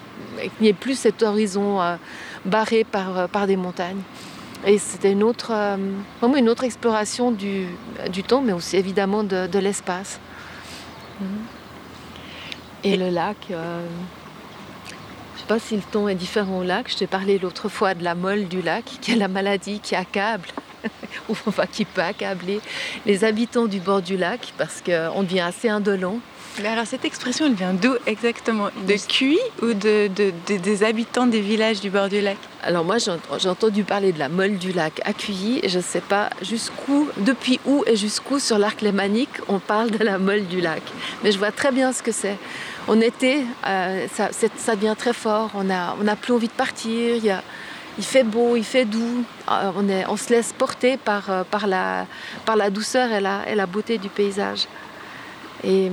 n'y 0.62 0.70
ait, 0.70 0.74
plus 0.74 0.98
cet 0.98 1.22
horizon 1.22 1.80
euh, 1.80 1.96
barré 2.46 2.84
par, 2.84 3.30
par 3.30 3.46
des 3.46 3.56
montagnes. 3.56 4.02
Et 4.66 4.78
c'était 4.80 5.12
une 5.12 5.24
autre, 5.24 5.52
euh, 5.54 5.78
vraiment 6.20 6.38
une 6.38 6.50
autre 6.50 6.64
exploration 6.64 7.32
du, 7.32 7.68
du 8.12 8.24
temps, 8.24 8.42
mais 8.42 8.54
aussi 8.54 8.78
évidemment 8.78 9.24
de, 9.24 9.60
l'espace. 9.60 10.20
Et, 12.84 12.98
le 12.98 13.10
lac. 13.10 13.38
Euh, 13.52 13.86
pas 15.44 15.60
si 15.60 15.76
le 15.76 15.82
ton 15.82 16.08
est 16.08 16.16
différent 16.16 16.60
au 16.60 16.64
lac. 16.64 16.90
Je 16.90 16.98
t'ai 16.98 17.08
parlé 17.08 17.40
l'autre 17.40 17.70
fois 17.70 17.94
de 17.94 18.04
la 18.04 18.16
molle 18.16 18.48
du 18.48 18.62
lac, 18.62 18.86
qui 19.02 19.12
est 19.12 19.16
la 19.16 19.28
maladie 19.28 19.80
qui 19.80 19.96
accable, 19.96 20.48
ou 21.30 21.36
enfin 21.46 21.66
qui 21.66 21.86
peut 21.86 22.02
accabler 22.02 22.60
les 23.06 23.24
habitants 23.24 23.68
du 23.68 23.80
bord 23.80 24.02
du 24.02 24.18
lac, 24.18 24.54
parce 24.58 24.82
qu'on 24.82 25.24
devient 25.24 25.42
assez 25.42 25.70
indolent. 25.70 26.20
Mais 26.62 26.70
alors 26.70 26.88
cette 26.88 27.06
expression, 27.06 27.46
elle 27.46 27.54
vient 27.54 27.74
d'où 27.74 27.96
exactement? 28.08 28.70
De 28.88 28.94
Cuy 29.08 29.38
ou 29.62 29.68
de, 29.68 30.08
de, 30.08 30.34
de, 30.48 30.58
des 30.58 30.84
habitants 30.84 31.28
des 31.28 31.42
villages 31.42 31.82
du 31.82 31.92
bord 31.92 32.10
du 32.10 32.20
lac? 32.20 32.38
Alors 32.64 32.84
moi, 32.84 32.98
j'ai 32.98 33.50
entendu 33.50 33.84
parler 33.84 34.12
de 34.12 34.20
la 34.20 34.28
molle 34.28 34.58
du 34.58 34.72
lac 34.72 35.00
à 35.06 35.12
et 35.12 35.70
je 35.70 35.78
ne 35.78 35.84
sais 35.84 36.02
pas 36.02 36.30
jusqu'où, 36.42 37.10
depuis 37.18 37.60
où 37.66 37.84
et 37.86 37.96
jusqu'où 37.96 38.40
sur 38.40 38.58
l'arc 38.58 38.82
lémanique 38.82 39.30
on 39.48 39.60
parle 39.60 39.92
de 39.92 40.04
la 40.04 40.18
molle 40.18 40.48
du 40.48 40.60
lac. 40.60 40.82
Mais 41.24 41.32
je 41.32 41.38
vois 41.38 41.52
très 41.52 41.72
bien 41.72 41.94
ce 41.94 42.02
que 42.02 42.12
c'est 42.12 42.38
en 42.88 43.00
été, 43.02 43.44
euh, 43.68 44.08
ça, 44.14 44.30
ça, 44.32 44.76
devient 44.76 44.96
très 44.98 45.14
fort. 45.14 45.52
On 45.56 45.66
n'a 45.66 45.96
on 46.02 46.08
a 46.08 46.16
plus 46.16 46.34
envie 46.34 46.48
de 46.48 46.54
partir. 46.54 47.18
Il, 47.18 47.26
y 47.26 47.30
a, 47.30 47.44
il, 47.98 48.04
fait 48.04 48.24
beau, 48.24 48.56
il 48.56 48.64
fait 48.64 48.86
doux. 48.86 49.24
Euh, 49.50 49.72
on, 49.76 49.90
est, 49.90 50.06
on 50.08 50.18
se 50.18 50.30
laisse 50.30 50.54
porter 50.54 50.98
par, 50.98 51.30
euh, 51.30 51.44
par, 51.44 51.68
la, 51.68 52.08
par 52.46 52.56
la 52.56 52.70
douceur 52.70 53.12
et 53.12 53.20
la, 53.20 53.48
et 53.48 53.56
la 53.56 53.66
beauté 53.66 53.98
du 53.98 54.10
paysage. 54.10 54.68
Et 55.64 55.92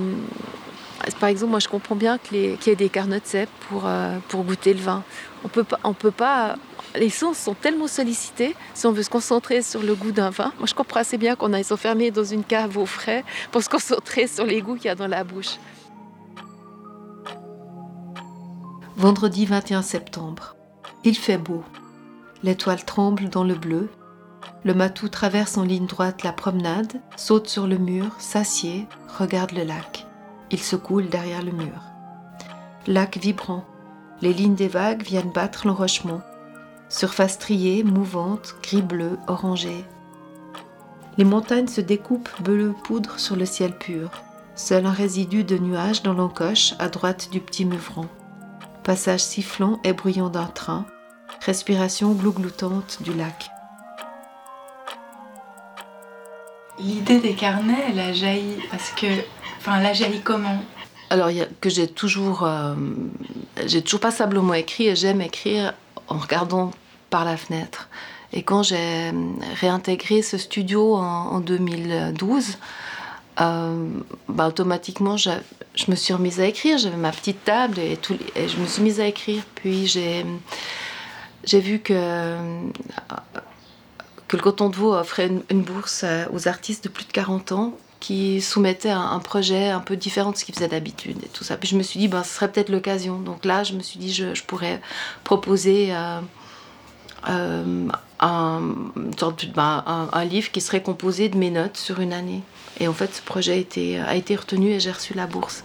par 1.21 1.29
exemple, 1.29 1.51
moi 1.51 1.61
je 1.61 1.69
comprends 1.69 1.97
bien 1.97 2.19
qu'il 2.19 2.57
qu 2.59 2.71
y 2.71 2.73
ait 2.73 2.77
des 2.77 2.89
carnets 2.89 3.21
de 3.21 3.27
cèpe 3.27 3.51
pour, 3.69 3.83
euh, 3.87 4.19
pour 4.29 4.45
goûter 4.45 4.75
le 4.75 4.81
vin. 4.81 5.03
On 5.45 5.49
peut 5.49 5.65
pas, 5.65 5.79
on 5.85 5.93
peut 5.93 6.11
pas, 6.11 6.57
les 6.95 7.11
sens 7.11 7.39
sont 7.39 7.55
tellement 7.55 7.87
sollicités 7.87 8.55
si 8.75 8.87
on 8.87 8.93
veut 8.93 9.03
se 9.03 9.11
concentrer 9.11 9.63
sur 9.63 9.83
le 9.83 9.95
goût 9.95 10.13
d'un 10.13 10.31
vin. 10.31 10.53
Moi 10.59 10.67
je 10.67 10.75
comprends 10.75 11.01
assez 11.01 11.19
bien 11.19 11.37
qu'on 11.37 11.53
aille 11.53 11.65
s'enfermer 11.65 12.11
dans 12.11 12.25
une 12.25 12.45
cave 12.45 12.79
au 12.79 12.87
frais 12.87 13.25
pour 13.51 13.63
se 13.63 13.69
concentrer 13.69 14.27
sur 14.27 14.47
les 14.47 14.63
goûts 14.63 14.77
qu'il 14.77 14.87
y 14.87 14.89
a 14.89 14.95
dans 14.95 15.09
la 15.09 15.25
bouche. 15.25 15.59
Vendredi 18.97 19.45
21 19.45 19.83
septembre. 19.83 20.55
Il 21.03 21.17
fait 21.17 21.37
beau. 21.39 21.65
L'étoile 22.43 22.85
tremble 22.85 23.29
dans 23.29 23.45
le 23.45 23.55
bleu. 23.55 23.91
Le 24.65 24.73
matou 24.73 25.09
traverse 25.09 25.59
en 25.59 25.65
ligne 25.65 25.87
droite 25.87 26.23
la 26.23 26.33
promenade, 26.33 27.01
saute 27.17 27.49
sur 27.49 27.67
le 27.67 27.77
mur, 27.77 28.15
s'assied, 28.19 28.87
regarde 29.19 29.53
le 29.53 29.65
lac. 29.65 30.07
Il 30.51 30.61
se 30.61 30.77
coule 30.77 31.09
derrière 31.09 31.43
le 31.43 31.53
mur. 31.53 31.81
Lac 32.87 33.19
vibrant. 33.19 33.65
Les 34.21 34.33
lignes 34.33 34.55
des 34.55 34.69
vagues 34.69 35.03
viennent 35.03 35.33
battre 35.33 35.67
l'enrochement. 35.67 36.21
Surface 36.89 37.39
triée, 37.39 37.83
mouvante, 37.83 38.55
gris-bleu, 38.63 39.19
orangé. 39.27 39.85
Les 41.17 41.25
montagnes 41.25 41.69
se 41.69 41.81
découpent 41.81 42.31
bleu 42.43 42.75
poudre 42.85 43.19
sur 43.19 43.37
le 43.37 43.47
ciel 43.47 43.77
pur. 43.77 44.11
Seul 44.55 44.87
un 44.87 44.93
résidu 44.93 45.45
de 45.45 45.59
nuages 45.59 46.03
dans 46.03 46.13
l'encoche 46.13 46.75
à 46.79 46.89
droite 46.89 47.31
du 47.33 47.41
petit 47.41 47.65
Meuvron. 47.65 48.09
Passage 48.85 49.23
sifflant 49.23 49.81
et 49.83 49.93
bruyant 49.93 50.29
d'un 50.29 50.47
train. 50.47 50.87
Respiration 51.41 52.13
glougloutante 52.13 53.03
du 53.03 53.13
lac. 53.15 53.51
L'idée 56.79 57.21
des 57.21 57.35
carnets, 57.35 57.85
elle 57.89 58.01
a 58.01 58.13
jailli 58.13 58.59
parce 58.71 58.91
que. 58.91 59.07
Enfin, 59.67 59.83
a 59.83 59.95
jailli 59.95 60.21
comment 60.21 60.63
Alors, 61.09 61.31
y 61.31 61.41
a- 61.41 61.49
que 61.63 61.71
j'ai 61.71 61.89
toujours, 61.89 62.45
euh, 62.45 62.75
j'ai 63.65 63.81
toujours 63.81 64.01
passablement 64.01 64.53
écrit 64.53 64.89
et 64.89 64.95
j'aime 64.95 65.23
écrire 65.23 65.73
en 66.09 66.19
regardant 66.19 66.71
par 67.09 67.25
la 67.25 67.39
fenêtre. 67.39 67.89
Et 68.35 68.43
quand 68.43 68.63
j'ai 68.63 68.77
euh, 68.77 69.13
réintégré 69.59 70.21
ce 70.21 70.37
studio 70.37 70.97
en, 70.97 71.01
en 71.03 71.41
2012, 71.41 72.59
euh, 73.41 73.89
bah, 74.29 74.49
automatiquement, 74.49 75.17
je, 75.17 75.31
me 75.89 75.95
suis 75.95 76.13
remise 76.13 76.41
à 76.41 76.47
écrire. 76.47 76.77
J'avais 76.77 76.99
ma 76.99 77.11
petite 77.11 77.43
table 77.45 77.79
et, 77.79 77.97
tout, 77.97 78.19
et 78.37 78.49
je 78.49 78.59
me 78.59 78.67
suis 78.67 78.83
mise 78.83 79.01
à 79.01 79.07
écrire. 79.07 79.45
Puis 79.55 79.87
j'ai, 79.87 80.27
j'ai 81.45 81.61
vu 81.61 81.79
que, 81.79 81.95
euh, 81.97 82.61
que 84.29 84.37
le 84.37 84.43
Coton 84.43 84.69
de 84.69 84.77
Vaud 84.77 84.93
offrait 84.93 85.31
une, 85.49 85.63
bourse 85.63 86.05
aux 86.35 86.49
artistes 86.49 86.85
de 86.85 86.91
plus 86.91 87.07
de 87.07 87.13
40 87.13 87.53
ans 87.53 87.73
qui 88.05 88.43
soumettaient 88.43 88.91
un, 88.91 89.19
projet 89.19 89.71
un 89.71 89.81
peu 89.81 89.97
différent 89.97 90.33
de 90.33 90.37
ce 90.37 90.45
qu'ils 90.45 90.55
faisaient 90.55 90.69
d'habitude 90.69 91.17
et 91.25 91.29
tout 91.29 91.43
ça. 91.43 91.57
Puis 91.57 91.71
je 91.71 91.75
me 91.75 91.83
suis 91.83 91.99
dit, 91.99 92.07
ben, 92.07 92.23
ce 92.23 92.35
serait 92.35 92.53
peut-être 92.53 92.69
l'occasion. 92.69 93.19
Donc 93.19 93.47
là, 93.47 93.65
je 93.65 93.73
me 93.73 93.81
suis 93.81 93.99
dit, 93.99 94.13
je, 94.13 94.35
je 94.35 94.45
pourrais 94.45 94.83
proposer 95.25 95.89
euh, 95.91 96.21
euh, 97.31 97.89
ben, 98.21 99.85
un, 99.87 100.09
un 100.13 100.25
livre 100.27 100.51
qui 100.51 100.61
serait 100.61 100.83
composé 100.83 101.31
de 101.31 101.39
mes 101.39 101.51
notes 101.51 101.79
sur 101.79 102.01
une 102.01 102.13
année. 102.13 102.43
Et 102.79 102.89
en 102.89 102.93
fait, 102.93 103.15
ce 103.15 103.23
projet 103.23 103.67
a 104.07 104.15
été, 104.15 104.37
retenu 104.37 104.73
et 104.73 104.81
j'ai 104.81 104.93
reçu 104.93 105.15
la 105.15 105.27
bourse. 105.27 105.63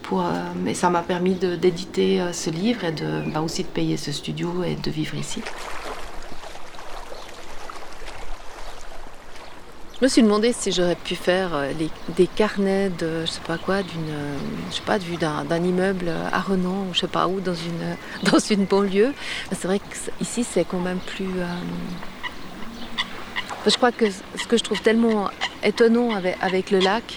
Pour, 0.00 0.22
euh, 0.22 0.30
et 0.66 0.72
ça 0.72 0.88
m'a 0.88 1.02
permis 1.02 1.34
d'éditer 1.34 2.22
euh, 2.22 2.32
ce 2.32 2.48
livre 2.48 2.84
et 2.84 2.92
de, 2.92 3.30
ben, 3.34 3.42
aussi 3.42 3.64
de 3.64 3.68
payer 3.68 3.98
ce 3.98 4.12
studio 4.12 4.64
et 4.64 4.76
de 4.76 4.90
vivre 4.90 5.14
ici. 5.14 5.42
Je 10.02 10.06
me 10.06 10.10
suis 10.10 10.22
demandé 10.24 10.52
si 10.52 10.72
j'aurais 10.72 10.96
pu 10.96 11.14
faire 11.14 11.54
euh, 11.54 11.72
des 12.08 12.26
carnets 12.26 12.90
de, 12.90 13.24
je 13.24 13.30
euh, 13.52 14.36
je 14.68 14.74
sais 14.74 14.82
pas, 14.84 14.98
d'un, 14.98 15.62
immeuble 15.62 16.10
à 16.32 16.40
Renan 16.40 16.86
ou 16.90 16.92
je 16.92 16.98
sais 16.98 17.06
pas 17.06 17.28
où, 17.28 17.38
dans 17.38 17.54
une, 17.54 17.96
dans 18.28 18.40
une 18.40 18.64
banlieue. 18.64 19.14
C'est 19.52 19.68
vrai 19.68 19.78
que 19.78 19.94
c- 19.96 20.10
ici, 20.20 20.42
c'est 20.42 20.64
quand 20.64 20.80
même 20.80 20.98
plus. 20.98 21.28
euh, 21.38 21.46
Je 23.64 23.76
crois 23.76 23.92
que 23.92 24.06
ce 24.10 24.44
que 24.48 24.56
je 24.56 24.64
trouve 24.64 24.80
tellement 24.80 25.30
étonnant 25.62 26.10
avec, 26.16 26.72
le 26.72 26.80
lac, 26.80 27.16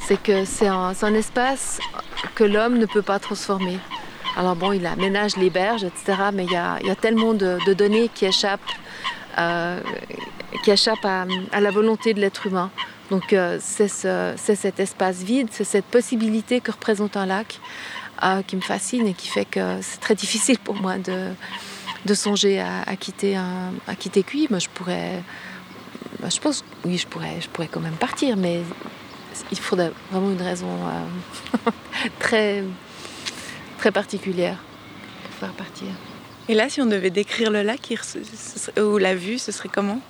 c'est 0.00 0.16
que 0.22 0.46
c'est 0.46 0.68
un, 0.68 0.94
c'est 0.94 1.04
espace 1.12 1.80
que 2.34 2.44
l'homme 2.44 2.78
ne 2.78 2.86
peut 2.86 3.02
pas 3.02 3.18
transformer. 3.18 3.78
Alors 4.38 4.56
bon, 4.56 4.72
il 4.72 4.86
aménage 4.86 5.36
les 5.36 5.50
berges, 5.50 5.84
etc., 5.84 6.30
mais 6.32 6.46
il 6.46 6.52
y 6.52 6.56
a, 6.56 6.78
tellement 6.98 7.34
de, 7.34 7.58
données 7.74 8.08
qui 8.08 8.24
échappent, 8.24 8.72
qui 10.64 10.70
échappent 10.70 11.04
à, 11.04 11.26
la 11.60 11.70
volonté 11.70 12.14
de 12.14 12.20
l'être 12.20 12.46
humain. 12.46 12.70
Donc 13.10 13.32
euh, 13.32 13.58
c'est 13.60 13.88
ce- 13.88 14.34
c'est 14.36 14.56
cet 14.56 14.80
espace 14.80 15.18
vide, 15.22 15.48
c'est 15.52 15.64
cette 15.64 15.84
possibilité 15.84 16.60
que 16.60 16.72
représente 16.72 17.16
un 17.16 17.26
lac 17.26 17.60
euh, 18.24 18.42
qui 18.42 18.56
me 18.56 18.60
fascine 18.62 19.06
et 19.06 19.14
qui 19.14 19.28
fait 19.28 19.44
que 19.44 19.78
c'est 19.80 20.00
très 20.00 20.14
difficile 20.14 20.58
pour 20.58 20.74
moi 20.74 20.96
de, 20.98 22.14
songer 22.14 22.60
à, 22.60 22.96
quitter 22.96 23.36
un, 23.36 23.72
à 23.86 23.94
quitter 23.94 24.22
Cuy. 24.22 24.46
Moi, 24.50 24.58
je 24.58 24.68
pourrais, 24.68 25.22
bah, 26.20 26.28
je 26.30 26.40
pense, 26.40 26.64
oui, 26.84 26.98
je 26.98 27.06
pourrais, 27.06 27.40
je 27.40 27.48
pourrais 27.48 27.68
quand 27.68 27.80
même 27.80 27.94
partir, 27.96 28.36
mais 28.36 28.62
il 29.50 29.58
faudrait 29.58 29.92
vraiment 30.10 30.30
une 30.30 30.42
raison 30.42 30.66
euh, 30.66 31.70
très, 32.18 32.64
très 33.78 33.92
particulière 33.92 34.58
pour 35.24 35.34
faire 35.34 35.52
partir. 35.52 35.88
Et 36.48 36.54
là, 36.54 36.68
si 36.68 36.80
on 36.80 36.86
devait 36.86 37.10
décrire 37.10 37.50
le 37.50 37.62
lac 37.62 37.92
ou 38.80 38.98
la 38.98 39.14
vue, 39.14 39.38
ce 39.38 39.52
serait 39.52 39.68
comment? 39.68 40.00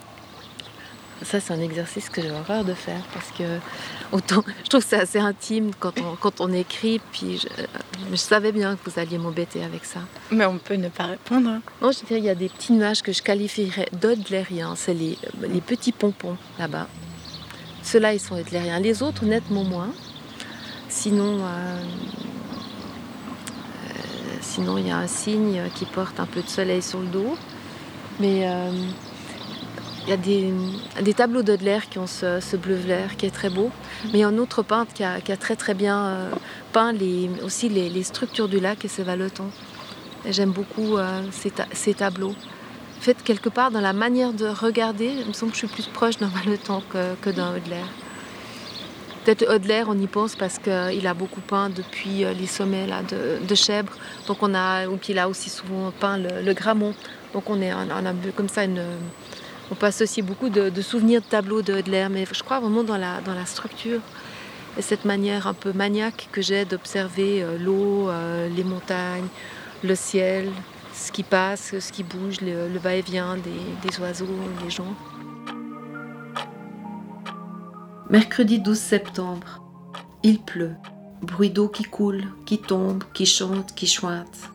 Ça, 1.23 1.40
c'est 1.40 1.52
un 1.54 1.61
exercice 1.61 2.08
que 2.11 2.20
j'ai 2.20 2.30
horreur 2.30 2.62
de 2.64 2.75
faire 2.75 3.00
parce 3.14 3.30
que 3.30 3.58
autant, 4.12 4.44
je 4.64 4.68
trouve 4.68 4.82
que 4.82 4.88
c'est 4.88 5.00
assez 5.00 5.18
intime 5.18 5.70
quand 5.80 5.99
on, 6.00 6.14
quand 6.16 6.40
on 6.40 6.52
écrit. 6.52 7.00
Puis 7.12 7.38
je, 7.38 7.49
je 8.11 8.16
savais 8.16 8.52
bien 8.52 8.76
que 8.76 8.90
vous 8.90 8.99
alliez 8.99 9.16
m'embêter 9.18 9.64
avec 9.64 9.85
ça. 9.87 10.00
Mais 10.30 10.44
on 10.44 10.58
peut 10.58 10.75
ne 10.75 10.88
pas 10.88 11.06
répondre. 11.06 11.49
hein. 11.49 11.62
Non, 11.80 11.90
je 11.90 12.04
dirais 12.04 12.20
il 12.20 12.25
y 12.26 12.30
a 12.30 12.35
des 12.35 12.49
petits 12.50 12.73
nuages 12.75 13.02
que 13.02 13.12
je 13.12 13.23
qualifierais 13.23 13.88
d'odlériens. 13.92 14.75
C'est 14.76 14.94
les, 14.94 15.16
les 15.40 15.61
petits 15.62 15.92
pompons 15.92 16.37
là-bas. 16.58 16.87
Ceux-là, 17.82 18.12
ils 18.12 18.20
sont 18.20 18.35
odlériens. 18.38 18.78
Les 18.80 19.02
autres, 19.02 19.25
nettement 19.25 19.64
moins. 19.64 19.90
Sinon, 20.88 21.38
euh, 21.40 21.82
euh, 23.88 24.37
sinon, 24.40 24.76
il 24.78 24.88
y 24.88 24.90
a 24.90 24.99
un 24.99 25.06
cygne 25.06 25.62
qui 25.75 25.85
porte 25.87 26.18
un 26.20 26.26
peu 26.26 26.42
de 26.42 26.49
soleil 26.49 26.82
sur 26.82 27.00
le 27.00 27.06
dos. 27.06 27.37
Mais 28.20 28.49
euh, 28.49 28.70
il 30.06 30.10
y 30.10 30.12
a 30.12 30.16
des, 30.16 30.52
des 31.02 31.14
tableaux 31.14 31.42
d'Audelaire 31.42 31.88
qui 31.88 31.98
ont 31.98 32.06
ce, 32.06 32.38
ce 32.40 32.56
bleu-vert 32.56 33.16
qui 33.16 33.26
est 33.26 33.30
très 33.34 33.50
beau. 33.50 33.70
Mais 34.04 34.10
il 34.14 34.20
y 34.20 34.22
a 34.22 34.28
un 34.28 34.38
autre 34.38 34.62
peintre 34.62 34.92
qui 34.94 35.02
a, 35.02 35.20
qui 35.20 35.32
a 35.32 35.36
très 35.36 35.56
très 35.56 35.75
bien 35.75 35.98
euh, 36.06 36.30
peint 36.72 36.92
les, 36.92 37.28
aussi 37.44 37.68
les, 37.68 37.88
les 37.88 38.02
structures 38.04 38.48
du 38.48 38.60
lac 38.60 38.84
et 38.84 38.88
ses 38.88 39.02
valletons. 39.02 39.50
Et 40.25 40.32
J'aime 40.32 40.50
beaucoup 40.52 40.96
euh, 40.96 41.22
ces, 41.32 41.50
ta- 41.50 41.66
ces 41.72 41.94
tableaux. 41.94 42.34
En 42.98 43.00
fait, 43.00 43.16
quelque 43.25 43.48
part, 43.48 43.70
dans 43.72 43.80
la 43.80 43.92
manière 43.92 44.32
de 44.32 44.46
regarder, 44.46 45.06
il 45.20 45.26
me 45.26 45.32
semble 45.32 45.50
que 45.52 45.58
je 45.58 45.66
suis 45.66 45.75
plus 45.75 45.86
proche 45.88 46.18
d'un 46.18 46.28
Valetan 46.44 46.82
que, 46.88 47.14
que 47.20 47.30
d'un 47.30 47.56
Audelaire. 47.56 47.88
Peut-être 49.25 49.52
Audelaire, 49.52 49.86
on 49.88 49.98
y 49.98 50.06
pense 50.06 50.36
parce 50.36 50.58
qu'il 50.60 51.04
a 51.06 51.14
beaucoup 51.14 51.40
peint 51.40 51.68
depuis 51.68 52.25
euh, 52.25 52.32
les 52.32 52.46
sommets 52.46 52.86
là, 52.86 53.02
de, 53.02 53.44
de 53.44 53.54
Chèvre. 53.56 53.92
Donc 54.28 54.38
on 54.40 54.54
a, 54.54 54.86
ou 54.86 54.98
qu'il 54.98 55.18
a 55.18 55.28
aussi 55.28 55.50
souvent 55.50 55.90
peint 55.98 56.16
le, 56.16 56.42
le 56.44 56.54
Grammont. 56.54 56.94
Donc 57.34 57.50
on, 57.50 57.60
est, 57.60 57.75
on 57.75 57.90
a 57.90 58.08
un 58.08 58.14
peu 58.14 58.30
comme 58.30 58.48
ça 58.48 58.62
une, 58.64 58.80
on 59.70 59.75
peut 59.75 59.87
associer 59.87 60.23
beaucoup 60.23 60.49
de, 60.49 60.80
souvenirs 60.80 61.20
de 61.20 61.26
tableaux 61.26 61.62
de 61.62 61.75
Audelaire, 61.75 62.11
mais 62.11 62.25
je 62.30 62.42
crois 62.42 62.61
vraiment 62.61 62.85
dans 62.85 62.96
la, 62.96 63.20
dans 63.20 63.35
la 63.35 63.46
structure 63.46 64.00
et 64.78 64.82
cette 64.82 65.04
manière 65.04 65.46
un 65.46 65.54
peu 65.54 65.73
maniaque 65.73 66.28
que 66.32 66.42
j'ai 66.42 66.64
d'observer 66.64 67.42
euh, 67.42 67.58
l'eau, 67.58 68.11
euh, 68.11 68.49
les 68.49 68.64
montagnes, 68.64 69.26
le 69.82 69.94
ciel, 69.94 70.50
ce 70.92 71.11
qui 71.11 71.23
passe, 71.23 71.78
ce 71.78 71.92
qui 71.92 72.02
bouge, 72.02 72.40
le, 72.42 72.68
le 72.68 72.78
va-et-vient 72.78 73.37
des, 73.37 73.88
des 73.88 74.00
oiseaux, 74.00 74.26
des 74.62 74.70
gens. 74.70 74.94
Mercredi 78.11 78.58
12 78.58 78.78
septembre. 78.78 79.62
Il 80.23 80.40
pleut. 80.40 80.75
Bruit 81.23 81.50
d'eau 81.50 81.68
qui 81.68 81.85
coule, 81.85 82.25
qui 82.44 82.58
tombe, 82.58 83.02
qui 83.14 83.26
chante, 83.26 83.75
qui 83.75 83.87
chointe. 83.87 84.50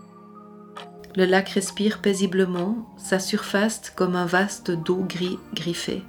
Le 1.16 1.26
lac 1.26 1.50
respire 1.50 2.00
paisiblement, 2.00 2.78
sa 2.96 3.20
surface 3.20 3.92
comme 3.96 4.16
un 4.16 4.26
vaste 4.26 4.72
dos 4.72 5.04
gris 5.08 5.40
griffé. 5.54 6.04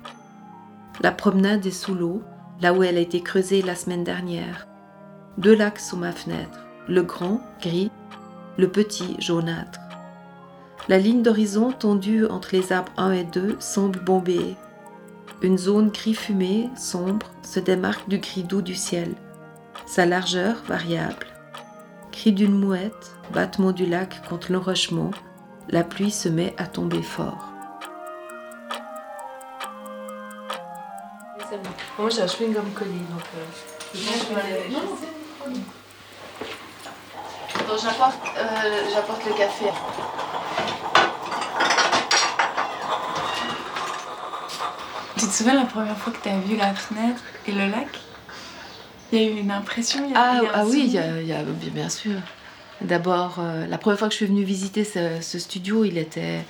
La 1.01 1.11
promenade 1.11 1.67
est 1.67 1.73
sous 1.73 1.95
l'eau, 1.95 2.23
là 2.61 2.73
où 2.73 2.85
elle 2.85 2.97
a 2.97 3.01
été 3.01 3.21
creusée 3.21 3.63
la 3.63 3.75
semaine 3.75 4.05
dernière. 4.05 4.69
Deux 5.39 5.57
lacs 5.57 5.81
sous 5.81 5.97
ma 5.97 6.13
fenêtre, 6.13 6.67
le 6.87 7.03
grand, 7.03 7.41
gris, 7.61 7.91
le 8.59 8.69
petit, 8.69 9.17
jaunâtre. 9.19 9.81
La 10.89 10.99
ligne 10.99 11.23
d'horizon 11.23 11.73
tendue 11.73 12.27
entre 12.27 12.51
les 12.53 12.73
arbres 12.73 12.93
1 12.97 13.13
et 13.13 13.25
2 13.25 13.57
semble 13.59 13.99
bombée. 14.05 14.57
Une 15.43 15.59
zone 15.59 15.91
gris 15.91 16.15
fumé, 16.15 16.71
sombre, 16.77 17.27
se 17.43 17.59
démarque 17.59 18.09
du 18.09 18.19
gris 18.19 18.45
doux 18.45 18.63
du 18.63 18.77
ciel. 18.77 19.15
Sa 19.87 20.07
largeur 20.07 20.63
variable. 20.69 21.32
Cri 22.13 22.33
d'une 22.33 22.57
mouette, 22.57 23.17
battement 23.33 23.73
du 23.73 23.87
lac 23.87 24.23
contre 24.29 24.53
l'enrochement, 24.53 25.11
la 25.69 25.83
pluie 25.83 26.11
se 26.11 26.29
met 26.29 26.55
à 26.59 26.67
tomber 26.67 27.03
fort. 27.03 27.49
Moi 31.99 32.11
j'ai 32.11 32.23
un 32.23 32.27
chewing-gum 32.27 32.73
collé 32.75 32.93
donc. 33.11 33.25
Donc 37.69 37.79
j'apporte, 37.83 38.21
euh, 38.37 38.91
j'apporte 38.95 39.25
le 39.27 39.33
café. 39.33 39.67
Tu 45.17 45.27
te 45.27 45.33
souviens 45.33 45.55
la 45.55 45.65
première 45.65 45.97
fois 45.97 46.13
que 46.13 46.23
tu 46.23 46.29
as 46.29 46.39
vu 46.39 46.57
la 46.57 46.75
fenêtre 46.75 47.23
et 47.47 47.53
le 47.53 47.67
lac? 47.69 47.89
Il 49.13 49.19
y 49.21 49.25
a 49.25 49.29
eu 49.29 49.39
une 49.41 49.51
impression 49.51 50.05
il 50.07 50.13
y 50.13 50.15
a- 50.15 50.21
Ah, 50.21 50.39
il 50.41 50.45
y 50.45 50.47
a 50.47 50.51
un 50.51 50.61
ah 50.63 50.67
oui, 50.67 50.83
il 50.87 50.93
y 50.93 50.99
a, 50.99 51.21
il 51.21 51.27
y 51.27 51.33
a- 51.33 51.43
bien 51.75 51.89
sûr. 51.89 52.19
D'abord, 52.81 53.37
euh, 53.39 53.67
la 53.67 53.79
première 53.79 53.99
fois 53.99 54.09
que 54.09 54.13
je 54.13 54.17
suis 54.17 54.27
venue 54.27 54.43
visiter 54.43 54.85
ce, 54.85 55.21
ce 55.21 55.39
studio, 55.39 55.85
il 55.85 55.99
était. 55.99 56.41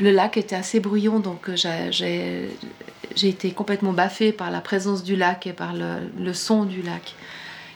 le 0.00 0.10
lac 0.10 0.36
était 0.36 0.56
assez 0.56 0.80
bruyant, 0.80 1.20
donc 1.20 1.48
euh, 1.48 1.56
j'ai- 1.90 2.48
été 3.22 3.52
complètement 3.52 3.92
baffée 3.92 4.32
par 4.32 4.50
la 4.50 4.60
présence 4.60 5.04
du 5.04 5.16
lac 5.16 5.46
et 5.46 5.52
par 5.52 5.74
le, 5.74 6.10
le 6.18 6.32
son 6.34 6.64
du 6.64 6.82
lac. 6.82 7.14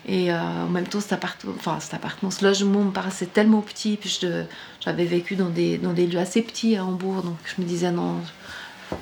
Et 0.09 0.33
euh, 0.33 0.37
en 0.39 0.69
même 0.69 0.87
temps, 0.87 1.01
cet 1.01 1.13
appartement, 1.13 1.53
enfin, 1.57 1.79
cet 1.81 1.95
appartement, 1.95 2.31
ce 2.31 2.45
logement 2.45 2.85
me 2.85 2.91
paraissait 2.91 3.27
tellement 3.27 3.61
petit. 3.61 3.97
Puis 4.01 4.21
j'avais 4.81 5.05
vécu 5.05 5.37
dans 5.37 5.49
des, 5.51 5.79
dans 5.79 5.93
des 5.93 6.07
lieux 6.07 6.19
assez 6.21 6.43
petits 6.43 6.77
à 6.77 6.85
Hambourg, 6.85 7.23
donc 7.23 7.37
je 7.45 7.61
me 7.63 7.67
disais 7.67 7.91
non. 7.91 8.21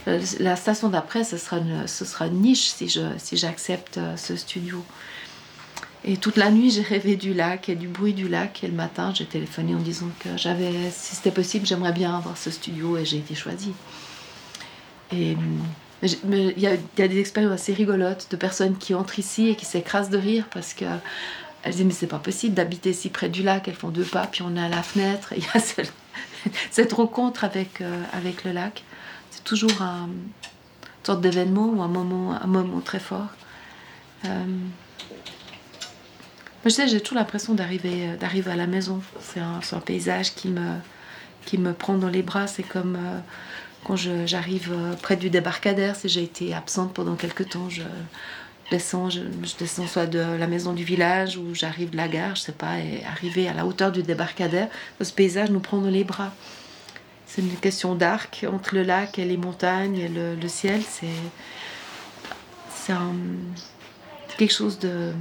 Euh, 0.08 0.20
La 0.40 0.56
station 0.56 0.88
d'après, 0.88 1.24
ce 1.24 1.36
sera 1.36 1.58
une, 1.58 2.40
niche 2.40 2.72
si 2.72 3.36
j'accepte 3.36 3.98
euh, 3.98 4.16
ce 4.16 4.36
studio. 4.36 4.84
Et 6.04 6.16
toute 6.18 6.36
la 6.36 6.50
nuit, 6.50 6.70
j'ai 6.72 6.82
rêvé 6.82 7.16
du 7.16 7.34
lac 7.34 7.68
et 7.68 7.74
du 7.74 7.88
bruit 7.88 8.14
du 8.14 8.28
lac. 8.28 8.62
Et 8.62 8.68
le 8.68 8.74
matin, 8.74 9.12
j'ai 9.14 9.26
téléphoné 9.26 9.74
en 9.74 9.80
disant 9.80 10.08
que 10.20 10.30
j'avais, 10.36 10.72
si 10.90 11.16
c'était 11.16 11.30
possible, 11.30 11.66
j'aimerais 11.66 11.92
bien 11.92 12.16
avoir 12.16 12.36
ce 12.36 12.50
studio 12.50 12.96
et 12.96 13.04
j'ai 13.04 13.18
été 13.18 13.34
choisie. 13.34 13.72
Et 15.12 15.36
il 16.02 16.58
y, 16.58 16.66
a- 16.66 17.08
des 17.08 17.18
expériences 17.18 17.52
assez 17.52 17.72
rigolotes 17.72 18.28
de 18.30 18.36
personnes 18.36 18.76
qui 18.76 18.94
entrent 18.94 19.18
ici 19.18 19.48
et 19.48 19.54
qui 19.54 19.64
s'écrasent 19.64 20.10
de 20.10 20.18
rire 20.18 20.46
parce 20.52 20.74
que 20.74 20.84
elles 21.62 21.72
disent 21.72 21.84
mais 21.86 21.92
c'est 21.92 22.06
pas 22.06 22.18
possible 22.18 22.54
d'habiter 22.54 22.92
si 22.92 23.08
près 23.08 23.28
du 23.28 23.42
lac. 23.42 23.68
Elles 23.68 23.74
font 23.74 23.88
deux 23.88 24.04
pas 24.04 24.26
puis 24.26 24.42
on 24.42 24.54
est 24.56 24.60
à 24.60 24.68
la 24.68 24.82
fenêtre. 24.82 25.32
Et 25.32 25.38
il 25.38 25.44
y 25.44 25.48
a 25.54 25.60
cette, 26.70 26.92
rencontre 26.92 27.46
euh, 27.80 28.02
avec 28.12 28.44
le 28.44 28.52
lac. 28.52 28.82
Toujours 29.44 29.82
un, 29.82 30.06
une 30.06 31.04
sorte 31.04 31.20
d'événement 31.20 31.66
ou 31.66 31.82
un 31.82 31.88
moment 31.88 32.32
un 32.32 32.46
moment 32.46 32.80
très 32.80 33.00
fort. 33.00 33.28
Euh, 34.24 34.44
je 36.64 36.70
sais, 36.70 36.88
j'ai 36.88 37.00
toujours 37.00 37.18
l'impression 37.18 37.52
d'arriver, 37.52 38.08
euh, 38.08 38.16
d'arriver 38.16 38.50
à 38.50 38.56
la 38.56 38.66
maison. 38.66 39.02
C'est 39.20 39.40
un, 39.40 39.60
un 39.70 39.80
paysage 39.80 40.34
qui 40.34 40.48
me, 40.48 40.76
qui 41.44 41.58
me 41.58 41.74
prend 41.74 41.98
dans 41.98 42.08
les 42.08 42.22
bras. 42.22 42.46
C'est 42.46 42.62
comme 42.62 42.96
euh, 42.96 43.18
quand 43.84 43.96
j'arrive 43.96 44.72
euh, 44.72 44.94
près 44.94 45.16
du 45.16 45.28
débarcadère. 45.28 45.94
Si 45.94 46.08
j'ai 46.08 46.22
été 46.22 46.54
absente 46.54 46.94
pendant 46.94 47.16
quelques 47.16 47.50
temps, 47.50 47.68
je 47.68 47.82
descends, 48.70 49.10
je 49.10 49.20
descends 49.58 49.86
soit 49.86 50.06
de 50.06 50.18
la 50.18 50.46
maison 50.46 50.72
du 50.72 50.84
village 50.84 51.36
ou 51.36 51.54
j'arrive 51.54 51.90
de 51.90 51.98
la 51.98 52.08
gare, 52.08 52.34
je 52.34 52.40
sais 52.40 52.52
pas, 52.52 52.78
et 52.78 53.04
arriver 53.04 53.46
à 53.46 53.52
la 53.52 53.66
hauteur 53.66 53.92
du 53.92 54.02
débarcadère, 54.02 54.68
ce 55.02 55.12
paysage 55.12 55.50
nous 55.50 55.60
prend 55.60 55.78
dans 55.78 55.90
les 55.90 56.04
bras. 56.04 56.32
C'est 57.26 57.42
une 57.42 57.56
question 57.56 57.94
d'arc 57.94 58.46
entre 58.50 58.74
le 58.74 58.82
lac 58.82 59.18
et 59.18 59.24
les 59.24 59.36
montagnes 59.36 59.96
et 59.96 60.08
le, 60.08 60.48
ciel. 60.48 60.82
C'est 60.82 61.06
quelque 64.36 64.52
chose 64.52 64.78
de 64.78 65.12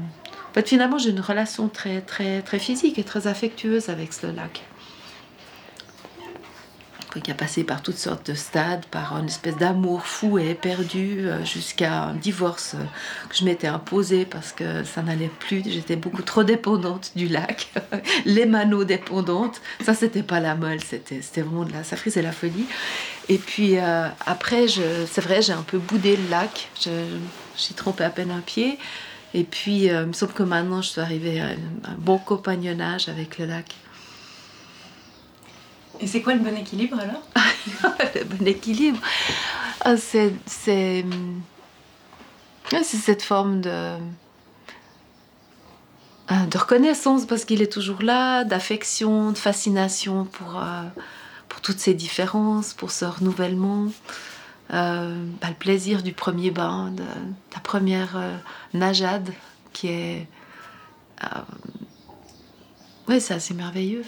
en 0.50 0.54
fait, 0.54 0.70
finalement, 0.70 1.00
j'ai 1.00 1.10
une 1.10 1.20
relation 1.20 1.68
très, 1.68 2.02
très, 2.02 2.44
très 2.44 2.60
physique 2.60 3.00
et 3.00 3.04
très 3.04 3.26
affectueuse 3.26 3.90
avec 3.90 4.14
ce 4.14 4.28
lac. 4.28 4.62
Qui 7.22 7.32
a 7.32 7.36
passé 7.36 7.64
par 7.64 7.84
toutes 7.84 7.98
sortes 7.98 8.32
de 8.32 8.34
stades, 8.34 8.86
par 8.86 9.16
une 9.18 9.28
espèce 9.28 9.56
d'amour 9.56 10.08
fou 10.08 10.40
et 10.40 10.50
éperdu, 10.50 11.28
euh, 11.28 11.46
jusqu'à 11.46 12.06
un 12.06 12.14
divorce 12.16 12.74
euh, 12.74 12.84
que 13.30 13.36
je 13.36 13.46
m'étais 13.46 13.68
imposé 13.68 14.26
parce 14.26 14.52
que 14.52 14.84
ça 14.84 15.04
n'allait 15.04 15.30
plus. 15.40 15.62
J'étais 15.64 15.96
beaucoup 15.96 16.24
trop 16.24 16.44
dépendante 16.44 17.12
du 17.16 17.28
lac, 17.28 17.72
les 18.26 18.48
manos 18.48 18.86
dépendantes. 18.86 19.62
Ça, 19.84 19.94
c'était 19.94 20.24
pas 20.24 20.40
la 20.40 20.56
molle, 20.56 20.80
c'était 20.84 21.42
vraiment 21.42 21.66
de 21.66 21.74
la, 21.74 21.84
ça 21.84 21.98
frisait 21.98 22.24
la 22.24 22.32
folie. 22.32 22.66
Et 23.30 23.38
puis 23.38 23.78
euh, 23.78 24.08
après, 24.26 24.66
c'est 24.68 25.22
vrai, 25.22 25.44
j'ai 25.44 25.54
un 25.54 25.62
peu 25.62 25.78
boudé 25.78 26.18
le 26.18 26.30
lac. 26.30 26.70
J'y 27.56 27.74
trempé 27.76 28.04
à 28.04 28.10
peine 28.10 28.32
un 28.32 28.42
pied. 28.42 28.80
Et 29.36 29.44
puis, 29.44 29.86
il 29.86 30.06
me 30.06 30.14
semble 30.14 30.34
que 30.34 30.44
maintenant, 30.44 30.82
je 30.82 30.90
suis 30.90 31.02
arrivée 31.02 31.42
à 31.42 31.46
un 31.46 31.96
bon 31.98 32.18
compagnonnage 32.18 33.10
avec 33.10 33.40
le 33.40 33.46
lac. 33.46 33.76
Et 36.04 36.08
c'est 36.08 36.22
quoi 36.22 36.34
le 36.34 36.42
bon 36.42 36.54
équilibre 36.58 37.00
alors 37.00 37.24
le 38.16 38.26
bon 38.26 38.46
équilibre. 38.46 39.00
Ah, 39.80 39.96
c'est, 39.96 40.34
c'est, 40.46 41.06
cette 42.84 43.22
forme 43.22 43.62
de, 43.62 43.96
ah, 46.28 46.46
de 46.46 46.58
reconnaissance 46.58 47.26
parce 47.26 47.46
qu'il 47.46 47.62
est 47.62 47.72
toujours 47.72 48.02
là, 48.02 48.44
d'affection, 48.44 49.32
de 49.32 49.38
fascination 49.38 50.26
pour, 50.26 50.62
euh, 50.62 50.84
pour 51.48 51.62
toutes 51.62 51.80
ces 51.80 51.94
différences, 51.94 52.74
pour 52.74 52.92
ce 52.92 53.06
renouvellement. 53.06 53.88
Euh, 54.74 55.26
bah, 55.42 55.48
le 55.48 55.56
plaisir 55.56 56.04
du 56.04 56.12
premier 56.12 56.52
bain, 56.52 56.92
de, 56.92 57.04
ta 57.50 57.62
première 57.62 58.18
euh, 58.18 58.36
nageade 58.74 59.32
qui 59.72 59.88
est. 59.88 60.28
Euh, 61.24 61.28
ouais, 63.08 63.22
c'est 63.22 63.36
assez 63.36 63.54
merveilleux. 63.54 64.04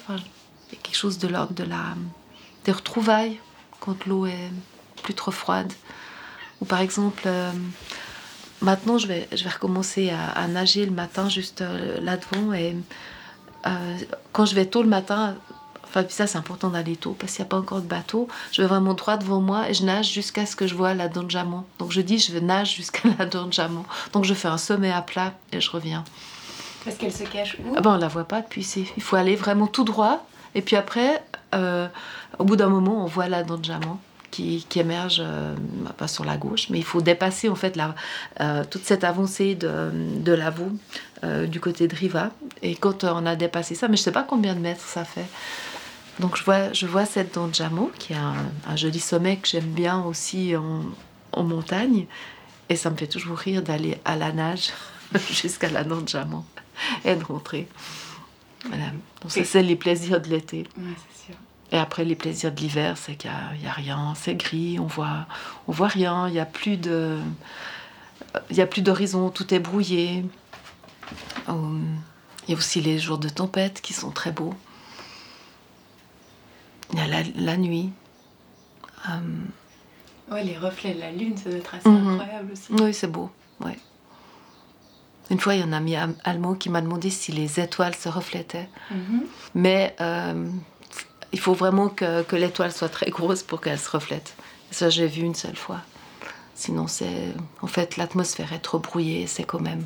Quelque 0.83 0.95
chose 0.95 1.17
de 1.17 1.27
l'ordre 1.27 1.53
de 1.53 1.63
la, 1.63 1.95
des 2.65 2.71
retrouvailles 2.71 3.39
quand 3.79 4.05
l'eau 4.05 4.25
est 4.25 4.51
plus 5.03 5.13
trop 5.13 5.31
froide. 5.31 5.71
Ou 6.61 6.65
par 6.65 6.79
exemple, 6.79 7.23
euh, 7.25 7.51
maintenant 8.61 8.97
je 8.97 9.07
vais, 9.07 9.27
je 9.31 9.43
vais 9.43 9.49
recommencer 9.49 10.09
à, 10.09 10.29
à 10.29 10.47
nager 10.47 10.85
le 10.85 10.91
matin 10.91 11.29
juste 11.29 11.61
euh, 11.61 11.99
là 12.01 12.17
devant 12.17 12.53
et 12.53 12.75
euh, 13.67 13.97
quand 14.31 14.45
je 14.45 14.55
vais 14.55 14.65
tôt 14.65 14.83
le 14.83 14.89
matin, 14.89 15.35
enfin 15.83 16.03
puis 16.03 16.13
ça 16.13 16.27
c'est 16.27 16.37
important 16.37 16.69
d'aller 16.69 16.95
tôt 16.95 17.15
parce 17.19 17.33
qu'il 17.33 17.43
n'y 17.43 17.47
a 17.47 17.49
pas 17.49 17.57
encore 17.57 17.81
de 17.81 17.87
bateau, 17.87 18.27
je 18.51 18.61
vais 18.61 18.67
vraiment 18.67 18.93
droit 18.93 19.17
devant 19.17 19.41
moi 19.41 19.69
et 19.69 19.73
je 19.73 19.83
nage 19.83 20.11
jusqu'à 20.11 20.45
ce 20.45 20.55
que 20.55 20.67
je 20.67 20.75
vois 20.75 20.93
la 20.93 21.07
dent 21.07 21.23
de 21.23 21.31
Jamon. 21.31 21.63
Donc 21.79 21.91
je 21.91 22.01
dis 22.01 22.19
je 22.19 22.31
vais 22.31 22.41
nage 22.41 22.75
jusqu'à 22.75 23.09
la 23.19 23.25
dent 23.25 23.47
de 23.47 23.53
Jamon. 23.53 23.85
Donc 24.13 24.25
je 24.25 24.33
fais 24.33 24.47
un 24.47 24.57
sommet 24.57 24.91
à 24.91 25.01
plat 25.01 25.33
et 25.51 25.59
je 25.59 25.71
reviens. 25.71 26.03
Parce 26.83 26.97
qu'elle 26.97 27.13
se 27.13 27.23
cache 27.23 27.57
où? 27.59 27.73
Ah 27.75 27.81
ben, 27.81 27.95
on 27.95 27.97
la 27.97 28.07
voit 28.07 28.25
pas 28.25 28.41
depuis. 28.41 28.67
Il 28.95 29.01
faut 29.01 29.15
aller 29.15 29.35
vraiment 29.35 29.65
tout 29.65 29.83
droit. 29.83 30.27
Et 30.55 30.61
puis 30.61 30.75
après, 30.75 31.23
euh, 31.53 31.87
au 32.39 32.43
bout 32.43 32.55
d'un 32.55 32.69
moment, 32.69 33.03
on 33.03 33.07
voit 33.07 33.27
la 33.27 33.43
dent 33.43 33.57
de 33.57 33.63
qui, 34.35 34.79
émerge, 34.79 35.21
euh, 35.23 35.55
pas 35.97 36.07
sur 36.07 36.25
la 36.25 36.37
gauche, 36.37 36.69
mais 36.69 36.77
il 36.77 36.83
faut 36.83 37.01
dépasser 37.01 37.49
en 37.49 37.55
fait 37.55 37.79
euh, 38.39 38.63
toute 38.69 38.83
cette 38.83 39.03
avancée 39.03 39.55
de, 39.55 39.91
de 39.93 40.31
euh, 41.23 41.47
du 41.47 41.59
côté 41.59 41.87
de 41.87 41.95
Riva. 41.95 42.31
Et 42.61 42.75
quand 42.75 43.03
on 43.03 43.25
a 43.25 43.35
dépassé 43.35 43.75
ça, 43.75 43.87
mais 43.87 43.97
je 43.97 44.01
sais 44.01 44.11
pas 44.11 44.23
combien 44.23 44.53
de 44.53 44.59
mètres 44.59 44.85
ça 44.85 45.05
fait. 45.05 45.27
Donc 46.19 46.37
je 46.37 46.85
vois, 46.85 47.05
cette 47.05 47.35
dent 47.35 47.47
de 47.47 47.53
qui 47.97 48.13
est 48.13 48.17
un, 48.17 48.75
joli 48.75 48.99
sommet 48.99 49.37
que 49.37 49.47
j'aime 49.47 49.65
bien 49.65 50.01
aussi 50.03 50.53
en, 50.55 51.43
montagne. 51.43 52.05
Et 52.69 52.75
ça 52.77 52.89
me 52.89 52.95
fait 52.95 53.07
toujours 53.07 53.37
rire 53.37 53.61
d'aller 53.61 53.97
à 54.05 54.15
la 54.15 54.31
nage 54.31 54.71
jusqu'à 55.31 55.69
la 55.69 55.83
dent 55.83 56.01
de 56.01 56.09
et 57.03 57.15
de 57.15 57.23
rentrer. 57.23 57.67
Voilà. 58.67 58.85
Donc 59.21 59.31
ça, 59.31 59.43
c'est 59.43 59.61
les 59.63 59.75
plaisirs 59.75 60.21
de 60.21 60.27
l'été. 60.27 60.67
Ouais, 60.77 60.83
c'est 61.09 61.27
sûr. 61.27 61.35
Et 61.71 61.77
après, 61.77 62.05
les 62.05 62.15
plaisirs 62.15 62.51
de 62.51 62.59
l'hiver, 62.59 62.97
c'est 62.97 63.15
qu'il 63.15 63.31
n'y 63.61 63.67
a, 63.67 63.71
rien, 63.71 64.13
c'est 64.15 64.35
gris, 64.35 64.79
on 64.79 64.85
voit, 64.85 65.25
on 65.67 65.71
voit 65.71 65.87
rien, 65.87 66.27
il 66.27 66.33
n'y 66.33 66.39
a 66.39 66.45
plus 66.45 66.77
de, 66.77 67.17
il 68.49 68.55
y 68.55 68.61
a 68.61 68.67
plus 68.67 68.81
d'horizon, 68.81 69.29
tout 69.29 69.53
est 69.53 69.59
brouillé. 69.59 70.25
Hum, 71.47 71.83
Il 72.47 72.51
y 72.51 72.53
a 72.55 72.57
aussi 72.57 72.81
les 72.81 72.99
jours 72.99 73.17
de 73.17 73.29
tempête 73.29 73.81
qui 73.81 73.93
sont 73.93 74.11
très 74.11 74.31
beaux. 74.31 74.53
Il 76.93 76.99
y 76.99 77.01
a 77.01 77.07
la, 77.07 77.23
la 77.35 77.57
nuit. 77.57 77.89
Ouais, 80.31 80.43
les 80.43 80.57
reflets 80.57 80.93
de 80.93 80.99
la 80.99 81.11
lune, 81.11 81.37
ça 81.37 81.49
doit 81.49 81.59
être 81.59 81.75
assez 81.75 81.89
Mhm. 81.89 82.07
incroyable 82.19 82.51
aussi. 82.51 82.71
oui, 82.71 82.93
c'est 82.93 83.07
beau. 83.11 83.29
Ouais. 83.59 83.77
Une 85.31 85.39
fois, 85.39 85.55
il 85.55 85.59
y 85.59 85.63
a 85.63 85.65
un 85.65 85.73
ami 85.73 85.95
am- 85.95 86.15
allemand 86.23 86.53
qui 86.53 86.69
m'a 86.69 86.81
demandé 86.81 87.09
si 87.09 87.31
les 87.31 87.59
étoiles 87.59 87.95
se 87.95 88.09
reflétaient. 88.09 88.69
Mhm. 88.91 89.25
Mais 89.55 89.95
euh, 90.01 90.47
il 91.31 91.39
faut 91.39 91.53
vraiment 91.53 91.89
que, 91.89 92.21
que 92.23 92.35
l'étoile 92.35 92.71
soit 92.71 92.89
très 92.89 93.09
grosse 93.09 93.41
pour 93.43 93.59
qu'elle 93.61 93.79
se 93.79 93.89
reflète. 93.89 94.35
Ça, 94.71 94.89
j'ai 94.89 95.07
vu 95.07 95.21
une 95.23 95.35
seule 95.35 95.55
fois. 95.55 95.81
Sinon, 96.53 96.87
c'est 96.87 97.33
en 97.61 97.67
fait 97.67 97.97
l'atmosphère 97.97 98.53
est 98.53 98.59
trop 98.59 98.79
brouillée. 98.79 99.27
C'est 99.27 99.43
quand 99.43 99.59
même, 99.59 99.85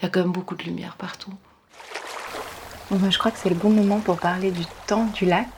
il 0.00 0.04
y 0.04 0.06
a 0.06 0.08
quand 0.08 0.20
même 0.20 0.32
beaucoup 0.32 0.54
de 0.54 0.62
lumière 0.62 0.94
partout. 0.96 1.32
Bon, 2.90 2.96
ben, 2.98 3.10
je 3.10 3.18
crois 3.18 3.32
que 3.32 3.38
c'est 3.38 3.48
le 3.50 3.56
bon 3.56 3.70
moment 3.70 3.98
pour 4.00 4.16
parler 4.18 4.50
du 4.52 4.64
temps 4.86 5.06
du 5.06 5.24
lac. 5.26 5.48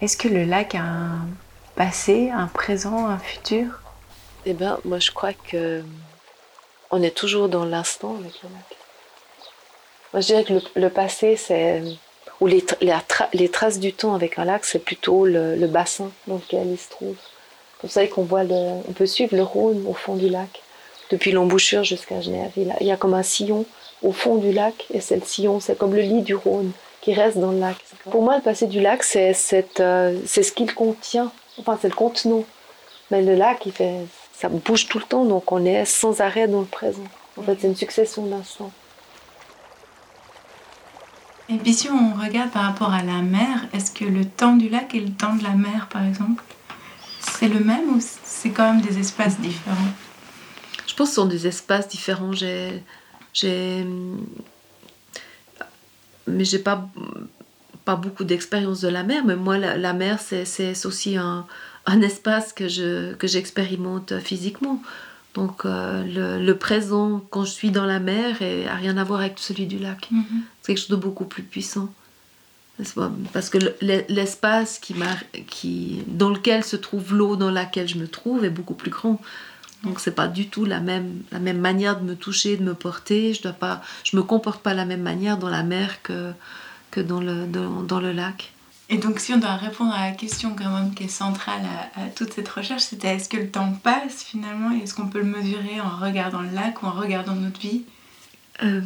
Est-ce 0.00 0.16
que 0.16 0.28
le 0.28 0.44
lac 0.44 0.74
a 0.76 0.82
un 0.82 1.26
passé, 1.74 2.30
un 2.30 2.46
présent, 2.46 3.08
un 3.08 3.18
futur? 3.18 3.66
Eh 4.46 4.54
ben, 4.54 4.78
moi, 4.84 4.98
je 5.00 5.10
crois 5.10 5.32
que 5.32 5.82
on 6.90 7.02
est 7.02 7.16
toujours 7.16 7.48
dans 7.48 7.64
l'instant 7.64 8.16
avec 8.18 8.32
le 8.42 8.48
lac. 8.48 8.76
Moi, 10.12 10.20
je 10.20 10.26
dirais 10.26 10.44
que 10.44 10.54
le, 10.54 10.62
le 10.74 10.90
passé, 10.90 11.36
c'est 11.36 11.82
ou 12.40 12.46
les, 12.46 12.64
les, 12.80 12.92
tra- 12.92 13.28
les 13.34 13.48
traces 13.48 13.78
du 13.78 13.92
temps 13.92 14.14
avec 14.14 14.38
un 14.38 14.44
lac, 14.44 14.64
c'est 14.64 14.78
plutôt 14.78 15.26
le, 15.26 15.56
le 15.56 15.66
bassin 15.66 16.10
dans 16.26 16.36
lequel 16.36 16.68
il 16.68 16.78
se 16.78 16.88
trouve. 16.88 17.16
Vous 17.82 17.88
savez 17.88 18.08
qu'on 18.08 18.22
voit 18.22 18.44
le, 18.44 18.54
on 18.88 18.92
peut 18.92 19.06
suivre 19.06 19.36
le 19.36 19.42
Rhône 19.42 19.84
au 19.86 19.94
fond 19.94 20.16
du 20.16 20.28
lac, 20.28 20.62
depuis 21.10 21.32
l'embouchure 21.32 21.84
jusqu'à 21.84 22.20
Genève. 22.20 22.50
Il, 22.56 22.72
y 22.80 22.90
a 22.90 22.96
comme 22.96 23.14
un 23.14 23.22
sillon 23.22 23.66
au 24.02 24.12
fond 24.12 24.36
du 24.36 24.52
lac, 24.52 24.86
et 24.92 25.00
c'est 25.00 25.16
le 25.16 25.24
sillon, 25.24 25.60
c'est 25.60 25.76
comme 25.76 25.94
le 25.94 26.02
lit 26.02 26.22
du 26.22 26.34
Rhône 26.34 26.72
qui 27.02 27.14
reste 27.14 27.38
dans 27.38 27.52
le 27.52 27.58
lac. 27.58 27.76
Pour 28.10 28.22
moi, 28.22 28.36
le 28.36 28.42
passé 28.42 28.66
du 28.66 28.80
lac, 28.80 29.02
c'est 29.02 29.34
euh, 29.80 30.18
c'est 30.26 30.42
ce 30.42 30.52
qu'il 30.52 30.74
contient. 30.74 31.30
Enfin, 31.58 31.78
c'est 31.80 31.88
le 31.88 31.94
contenant. 31.94 32.44
Mais 33.10 33.22
le 33.22 33.34
lac, 33.34 33.64
il 33.66 33.72
fait, 33.72 33.96
ça 34.40 34.48
bouge 34.48 34.88
tout 34.88 34.98
le 34.98 35.04
temps, 35.04 35.26
donc 35.26 35.52
on 35.52 35.62
est 35.66 35.84
sans 35.84 36.22
arrêt 36.22 36.48
dans 36.48 36.60
le 36.60 36.66
présent. 36.66 37.04
En 37.36 37.42
fait, 37.42 37.58
c'est 37.60 37.66
une 37.66 37.76
succession 37.76 38.24
d'instants. 38.24 38.72
Et 41.50 41.56
puis 41.56 41.74
si 41.74 41.90
on 41.90 42.14
regarde 42.14 42.50
par 42.50 42.62
rapport 42.62 42.92
à 42.92 43.02
la 43.02 43.20
mer, 43.20 43.66
est-ce 43.74 43.90
que 43.90 44.04
le 44.04 44.24
temps 44.24 44.56
du 44.56 44.70
lac 44.70 44.94
est 44.94 45.00
le 45.00 45.10
temps 45.10 45.34
de 45.34 45.42
la 45.42 45.50
mer 45.50 45.88
par 45.90 46.06
exemple 46.06 46.42
C'est 47.20 47.48
le 47.48 47.60
même 47.60 47.96
ou 47.96 48.00
c'est 48.00 48.50
quand 48.50 48.72
même 48.72 48.80
des 48.80 48.98
espaces 48.98 49.38
différents? 49.38 49.76
Je 50.86 50.94
pense 50.94 51.08
que 51.08 51.14
ce 51.14 51.20
sont 51.20 51.26
des 51.26 51.46
espaces 51.46 51.88
différents. 51.88 52.32
J'ai, 52.32 52.82
j'ai, 53.34 53.84
mais 56.26 56.44
j'ai 56.44 56.60
pas 56.60 56.88
pas 57.84 57.96
beaucoup 57.96 58.24
d'expérience 58.24 58.80
de 58.80 58.88
la 58.88 59.02
mer. 59.02 59.24
Mais 59.24 59.36
moi, 59.36 59.58
la, 59.58 59.76
la 59.76 59.92
mer, 59.92 60.18
c'est, 60.20 60.44
c'est 60.44 60.86
aussi 60.86 61.16
un, 61.16 61.46
un 61.86 62.00
espace 62.02 62.52
que 62.52 62.68
je 62.68 63.14
que 63.14 63.26
j'expérimente 63.26 64.18
physiquement. 64.18 64.82
Donc 65.34 65.64
euh, 65.64 66.04
le, 66.04 66.44
le, 66.44 66.56
présent 66.56 67.22
quand 67.30 67.44
je 67.44 67.52
suis 67.52 67.70
dans 67.70 67.86
la 67.86 68.00
mer 68.00 68.36
n'a 68.40 68.74
rien 68.74 68.96
à 68.96 69.04
voir 69.04 69.20
avec 69.20 69.38
celui 69.38 69.66
du 69.66 69.78
lac. 69.78 70.08
Mhm. 70.10 70.24
C'est 70.60 70.74
quelque 70.74 70.78
chose 70.78 70.88
de 70.88 70.96
beaucoup 70.96 71.24
plus 71.24 71.42
puissant. 71.42 71.88
Parce 73.32 73.50
que 73.50 73.58
l'espace 74.08 74.78
qui, 74.78 74.94
qui, 75.46 76.02
dans 76.06 76.30
lequel 76.30 76.64
se 76.64 76.76
trouve 76.76 77.14
l'eau 77.14 77.36
dans 77.36 77.50
laquelle 77.50 77.88
je 77.88 77.98
me 77.98 78.08
trouve 78.08 78.44
est 78.44 78.50
beaucoup 78.50 78.74
plus 78.74 78.90
grand. 78.90 79.20
Donc 79.84 80.00
c'est 80.00 80.14
pas 80.14 80.28
du 80.28 80.48
tout 80.48 80.64
la 80.64 80.80
même, 80.80 81.22
la 81.32 81.38
même 81.38 81.58
manière 81.58 82.00
de 82.00 82.04
me 82.04 82.14
toucher, 82.14 82.56
de 82.56 82.62
me 82.62 82.74
porter. 82.74 83.34
Je 83.34 83.42
dois 83.42 83.52
pas, 83.52 83.82
je 84.04 84.16
me 84.16 84.22
comporte 84.22 84.62
pas 84.62 84.72
de 84.72 84.76
la 84.76 84.84
même 84.84 85.02
manière 85.02 85.38
dans 85.38 85.48
la 85.48 85.62
mer 85.62 86.02
que, 86.02 86.32
que 86.90 87.00
dans, 87.00 87.20
le, 87.20 87.46
dans, 87.46 87.82
dans 87.82 88.00
le 88.00 88.12
lac. 88.12 88.52
Et 88.92 88.98
donc, 88.98 89.20
si 89.20 89.32
on 89.32 89.38
doit 89.38 89.54
répondre 89.54 89.94
à 89.94 90.10
la 90.10 90.12
question 90.16 90.54
quand 90.56 90.68
même 90.68 90.92
qui 90.94 91.04
est 91.04 91.08
centrale 91.08 91.62
à, 91.94 92.02
à 92.02 92.06
toute 92.08 92.32
cette 92.32 92.48
recherche, 92.48 92.82
c'était 92.82 93.14
est-ce 93.14 93.28
que 93.28 93.36
le 93.36 93.48
temps 93.48 93.72
passe 93.72 94.24
finalement 94.24 94.74
et 94.74 94.82
est-ce 94.82 94.94
qu'on 94.94 95.06
peut 95.06 95.20
le 95.20 95.26
mesurer 95.26 95.80
en 95.80 95.96
regardant 95.96 96.42
le 96.42 96.50
lac 96.50 96.82
ou 96.82 96.86
en 96.86 96.92
regardant 96.92 97.36
notre 97.36 97.60
vie? 97.60 97.84
Euh, 98.64 98.82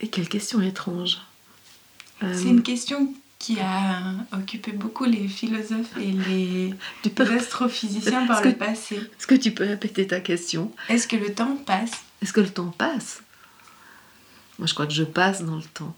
Et 0.00 0.08
quelle 0.08 0.28
question 0.28 0.60
étrange. 0.60 1.18
Euh, 2.24 2.34
C'est 2.36 2.48
une 2.48 2.62
question 2.64 3.14
qui 3.38 3.60
a 3.60 4.02
occupé 4.36 4.72
beaucoup 4.72 5.04
les 5.04 5.28
philosophes 5.28 5.96
et 5.96 6.10
les, 6.10 6.74
les 7.04 7.30
astrophysiciens 7.30 8.26
par 8.26 8.42
le 8.42 8.54
passé. 8.54 8.96
Est-ce 8.96 9.28
que 9.28 9.36
tu 9.36 9.52
peux 9.52 9.64
répéter 9.64 10.08
ta 10.08 10.18
question? 10.18 10.72
Est-ce 10.88 11.06
que 11.06 11.14
le 11.14 11.32
temps 11.32 11.56
passe? 11.64 11.92
Est-ce 12.20 12.32
que 12.32 12.40
le 12.40 12.50
temps 12.50 12.74
passe? 12.76 13.22
Moi, 14.58 14.66
je 14.66 14.74
crois 14.74 14.88
que 14.88 14.92
je 14.92 15.04
passe 15.04 15.42
dans 15.44 15.54
le 15.54 15.62
temps. 15.62 15.94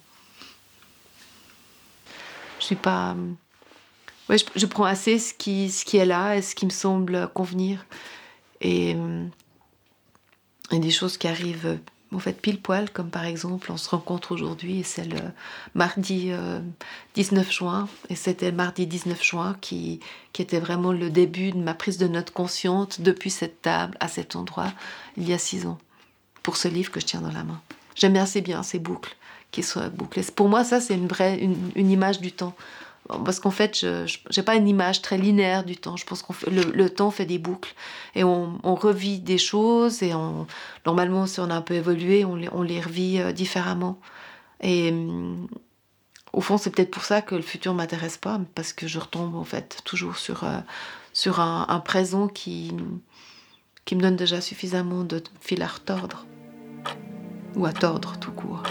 Pas. 2.76 3.16
Je, 4.28 4.66
prends 4.66 4.84
assez 4.84 5.18
ce 5.18 5.34
qui, 5.34 5.96
est 5.96 6.04
là 6.04 6.36
et 6.36 6.42
ce 6.42 6.54
qui 6.54 6.64
me 6.64 6.70
semble 6.70 7.28
convenir. 7.34 7.84
Et, 8.60 8.96
et 10.70 10.78
des 10.78 10.90
choses 10.90 11.16
qui 11.16 11.26
arrivent 11.26 11.80
en 12.12 12.18
fait 12.18 12.40
pile 12.40 12.60
poil, 12.60 12.90
comme 12.90 13.10
par 13.10 13.24
exemple, 13.24 13.70
on 13.70 13.76
se 13.76 13.88
rencontre 13.88 14.32
aujourd'hui 14.32 14.80
et 14.80 14.82
c'est 14.82 15.04
le 15.04 15.20
mardi 15.74 16.28
euh, 16.30 16.60
19 17.14 17.50
juin. 17.50 17.88
Et 18.08 18.16
c'était 18.16 18.52
mardi 18.52 18.86
19 18.86 19.22
juin 19.22 19.56
qui, 19.60 20.00
était 20.38 20.58
vraiment 20.58 20.92
le 20.92 21.10
début 21.10 21.52
de 21.52 21.58
ma 21.58 21.74
prise 21.74 21.98
de 21.98 22.08
note 22.08 22.30
consciente 22.30 23.02
depuis 23.02 23.28
cette 23.28 23.60
table, 23.60 23.94
à 24.00 24.08
cet 24.08 24.36
endroit, 24.36 24.72
il 25.18 25.28
y 25.28 25.34
a 25.34 25.38
six 25.38 25.66
ans, 25.66 25.76
pour 26.42 26.56
ce 26.56 26.66
livre 26.66 26.90
que 26.90 26.98
je 26.98 27.04
tiens 27.04 27.20
dans 27.20 27.30
la 27.30 27.44
main. 27.44 27.60
J'aime 27.94 28.16
assez 28.16 28.40
bien 28.40 28.62
ces 28.62 28.78
boucles 28.78 29.14
qui 29.50 29.62
soient 29.62 29.88
bouclées. 29.88 30.22
Pour 30.34 30.48
moi, 30.48 30.64
ça, 30.64 30.80
c'est 30.80 30.94
une 30.94 31.08
vraie 31.08 31.38
une, 31.38 31.56
une 31.74 31.90
image 31.90 32.20
du 32.20 32.32
temps 32.32 32.54
parce 33.24 33.40
qu'en 33.40 33.50
fait, 33.50 33.78
je 33.80 34.18
n'ai 34.36 34.42
pas 34.42 34.54
une 34.54 34.68
image 34.68 35.02
très 35.02 35.18
linéaire 35.18 35.64
du 35.64 35.76
temps. 35.76 35.96
Je 35.96 36.04
pense 36.04 36.22
que 36.22 36.50
le, 36.50 36.90
temps 36.90 37.10
fait 37.10 37.26
des 37.26 37.38
boucles 37.38 37.74
et 38.14 38.24
on, 38.24 38.58
on, 38.62 38.74
revit 38.74 39.18
des 39.18 39.38
choses 39.38 40.02
et 40.02 40.12
normalement, 40.86 41.26
si 41.26 41.40
on 41.40 41.50
a 41.50 41.54
un 41.54 41.62
peu 41.62 41.74
évolué, 41.74 42.24
on 42.24 42.36
les, 42.36 42.48
on 42.52 42.60
revit 42.60 43.20
euh, 43.20 43.32
différemment. 43.32 43.98
Et 44.60 44.90
euh, 44.92 45.34
au 46.32 46.40
fond, 46.40 46.58
c'est 46.58 46.70
peut-être 46.70 46.90
pour 46.90 47.04
ça 47.04 47.22
que 47.22 47.34
le 47.34 47.42
futur 47.42 47.74
m'intéresse 47.74 48.16
pas, 48.16 48.40
parce 48.54 48.72
que 48.72 48.86
je 48.86 48.98
retombe 48.98 49.34
en 49.34 49.44
fait 49.44 49.80
toujours 49.84 50.16
sur, 50.16 50.44
euh, 50.44 50.58
sur 51.12 51.40
un, 51.40 51.66
un, 51.68 51.80
présent 51.80 52.28
qui, 52.28 52.72
qui 53.84 53.96
me 53.96 54.02
donne 54.02 54.16
déjà 54.16 54.40
suffisamment 54.40 55.02
de 55.02 55.22
fil 55.40 55.62
à 55.62 55.68
retordre 55.68 56.26
ou 57.56 57.66
à 57.66 57.72
tordre 57.72 58.16
tout 58.20 58.32
court. 58.32 58.62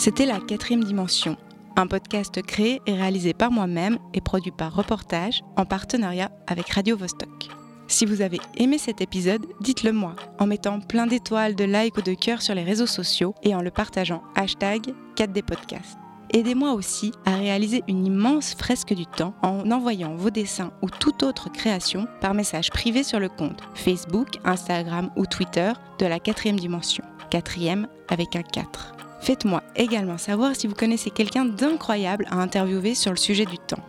C'était 0.00 0.24
la 0.24 0.40
quatrième 0.40 0.82
dimension, 0.82 1.36
un 1.76 1.86
podcast 1.86 2.40
créé 2.40 2.80
et 2.86 2.94
réalisé 2.94 3.34
par 3.34 3.50
moi-même 3.50 3.98
et 4.14 4.22
produit 4.22 4.50
par 4.50 4.74
Reportage 4.74 5.42
en 5.58 5.66
partenariat 5.66 6.30
avec 6.46 6.70
Radio 6.70 6.96
Vostok. 6.96 7.48
Si 7.86 8.06
vous 8.06 8.22
avez 8.22 8.40
aimé 8.56 8.78
cet 8.78 9.02
épisode, 9.02 9.44
dites-le 9.60 9.92
moi 9.92 10.16
en 10.38 10.46
mettant 10.46 10.80
plein 10.80 11.06
d'étoiles, 11.06 11.54
de 11.54 11.64
likes 11.64 11.98
ou 11.98 12.00
de 12.00 12.14
cœurs 12.14 12.40
sur 12.40 12.54
les 12.54 12.62
réseaux 12.62 12.86
sociaux 12.86 13.34
et 13.42 13.54
en 13.54 13.60
le 13.60 13.70
partageant 13.70 14.22
hashtag 14.36 14.94
4D 15.16 15.42
Podcast. 15.42 15.98
Aidez-moi 16.32 16.72
aussi 16.72 17.12
à 17.26 17.36
réaliser 17.36 17.82
une 17.86 18.06
immense 18.06 18.54
fresque 18.54 18.94
du 18.94 19.04
temps 19.04 19.34
en 19.42 19.70
envoyant 19.70 20.14
vos 20.14 20.30
dessins 20.30 20.72
ou 20.80 20.88
toute 20.88 21.22
autre 21.22 21.52
création 21.52 22.06
par 22.22 22.32
message 22.32 22.70
privé 22.70 23.02
sur 23.02 23.20
le 23.20 23.28
compte 23.28 23.60
Facebook, 23.74 24.38
Instagram 24.46 25.10
ou 25.16 25.26
Twitter 25.26 25.72
de 25.98 26.06
la 26.06 26.18
quatrième 26.18 26.58
dimension. 26.58 27.04
Quatrième 27.28 27.86
avec 28.08 28.34
un 28.34 28.42
4. 28.42 28.94
Faites-moi 29.20 29.62
également 29.76 30.18
savoir 30.18 30.56
si 30.56 30.66
vous 30.66 30.74
connaissez 30.74 31.10
quelqu'un 31.10 31.44
d'incroyable 31.44 32.26
à 32.30 32.36
interviewer 32.36 32.94
sur 32.94 33.10
le 33.10 33.18
sujet 33.18 33.44
du 33.44 33.58
temps. 33.58 33.84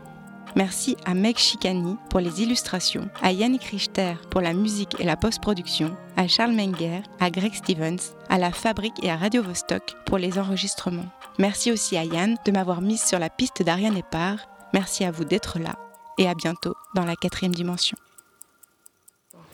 Merci 0.57 0.97
à 1.05 1.13
Meg 1.13 1.37
Chicani 1.37 1.95
pour 2.09 2.19
les 2.19 2.41
illustrations, 2.41 3.07
à 3.21 3.31
Yannick 3.31 3.63
Richter 3.63 4.15
pour 4.29 4.41
la 4.41 4.53
musique 4.53 4.99
et 4.99 5.05
la 5.05 5.15
post-production, 5.15 5.95
à 6.17 6.27
Charles 6.27 6.51
Menger, 6.51 7.03
à 7.21 7.29
Greg 7.29 7.53
Stevens, 7.53 8.13
à 8.27 8.37
La 8.37 8.51
Fabrique 8.51 9.01
et 9.01 9.09
à 9.09 9.15
Radio 9.15 9.41
Vostok 9.41 9.95
pour 10.05 10.17
les 10.17 10.37
enregistrements. 10.37 11.07
Merci 11.39 11.71
aussi 11.71 11.95
à 11.95 12.03
Yann 12.03 12.35
de 12.45 12.51
m'avoir 12.51 12.81
mise 12.81 13.01
sur 13.01 13.17
la 13.17 13.29
piste 13.29 13.63
d'Ariane 13.63 13.95
Epar. 13.95 14.35
Merci 14.73 15.05
à 15.05 15.11
vous 15.11 15.23
d'être 15.23 15.57
là 15.57 15.75
et 16.17 16.27
à 16.27 16.35
bientôt 16.35 16.75
dans 16.93 17.05
la 17.05 17.15
quatrième 17.15 17.55
dimension. 17.55 17.97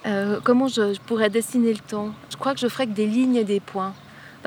Euh, 0.08 0.40
comment 0.44 0.68
je, 0.68 0.96
je 0.96 1.02
pourrais 1.02 1.30
dessiner 1.30 1.74
le 1.74 1.80
temps? 1.80 2.10
Je 2.32 2.38
crois 2.38 2.56
que 2.56 2.60
je 2.60 2.68
ferais 2.68 2.88
que 2.88 2.94
des 2.94 3.06
lignes 3.06 3.36
et 3.36 3.44
des 3.44 3.60
points. 3.60 3.94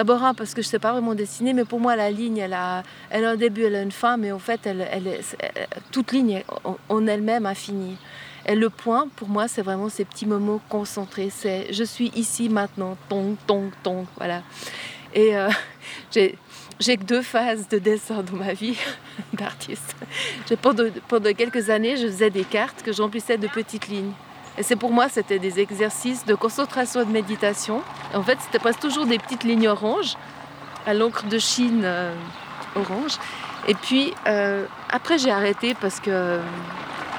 D'abord, 0.01 0.25
un, 0.25 0.33
parce 0.33 0.55
que 0.55 0.63
je 0.63 0.67
ne 0.67 0.71
sais 0.71 0.79
pas 0.79 0.93
vraiment 0.93 1.15
dessiner, 1.15 1.53
mais 1.53 1.67
pour 1.67 1.79
moi, 1.79 1.95
la 1.95 2.11
ligne, 2.11 2.39
elle 2.39 2.55
a, 2.55 2.85
elle 3.11 3.27
a 3.27 3.33
un 3.33 3.37
début, 3.37 3.65
elle 3.65 3.75
a 3.75 3.83
une 3.83 3.93
fin, 3.93 4.17
mais 4.17 4.33
en 4.33 4.39
fait, 4.39 4.61
elle, 4.65 4.89
elle, 4.91 5.21
toute 5.93 6.13
ligne 6.13 6.43
en 6.89 7.07
elle-même 7.07 7.45
infinie. 7.45 7.99
Et 8.47 8.55
le 8.55 8.71
point, 8.71 9.09
pour 9.15 9.29
moi, 9.29 9.47
c'est 9.47 9.61
vraiment 9.61 9.91
ces 9.91 10.07
petits 10.07 10.25
moments 10.25 10.59
concentrés. 10.71 11.29
C'est 11.29 11.71
je 11.71 11.85
suis 11.85 12.11
ici 12.15 12.49
maintenant, 12.49 12.97
tong, 13.11 13.37
tong, 13.47 13.71
tong, 13.83 14.07
voilà. 14.17 14.41
Et 15.13 15.37
euh, 15.37 15.51
j'ai 16.11 16.39
j'ai 16.79 16.97
que 16.97 17.05
deux 17.05 17.21
phases 17.21 17.69
de 17.69 17.79
dessin 17.79 18.23
dans 18.23 18.39
ma 18.39 18.55
vie 18.55 18.79
d'artiste. 19.35 19.95
Pendant, 20.63 20.85
pendant 21.09 21.35
quelques 21.35 21.69
années, 21.69 21.99
je 21.99 22.07
faisais 22.07 22.31
des 22.31 22.45
cartes 22.45 22.83
que 22.83 22.91
j'emplissais 22.91 23.37
de 23.37 23.49
petites 23.49 23.89
lignes. 23.89 24.15
Et 24.61 24.63
c'est 24.63 24.77
pour 24.77 24.93
moi, 24.93 25.09
c'était 25.09 25.39
des 25.39 25.59
exercices 25.59 26.27
de 26.27 26.35
concentration 26.35 27.01
et 27.01 27.07
de 27.07 27.11
méditation. 27.11 27.81
En 28.13 28.23
fait, 28.23 28.37
c'était 28.43 28.59
presque 28.59 28.81
toujours 28.81 29.07
des 29.07 29.19
petites 29.19 29.43
lignes 29.43 29.69
oranges, 29.69 30.19
à 30.87 30.93
l'encre 30.93 31.25
de 31.25 31.39
Chine 31.39 31.81
euh, 31.83 32.15
orange. 32.77 33.13
Et 33.69 33.73
puis, 33.75 34.13
euh, 34.27 34.67
après, 34.91 35.17
j'ai 35.17 35.31
arrêté 35.31 35.73
parce 35.73 35.99
que, 35.99 36.41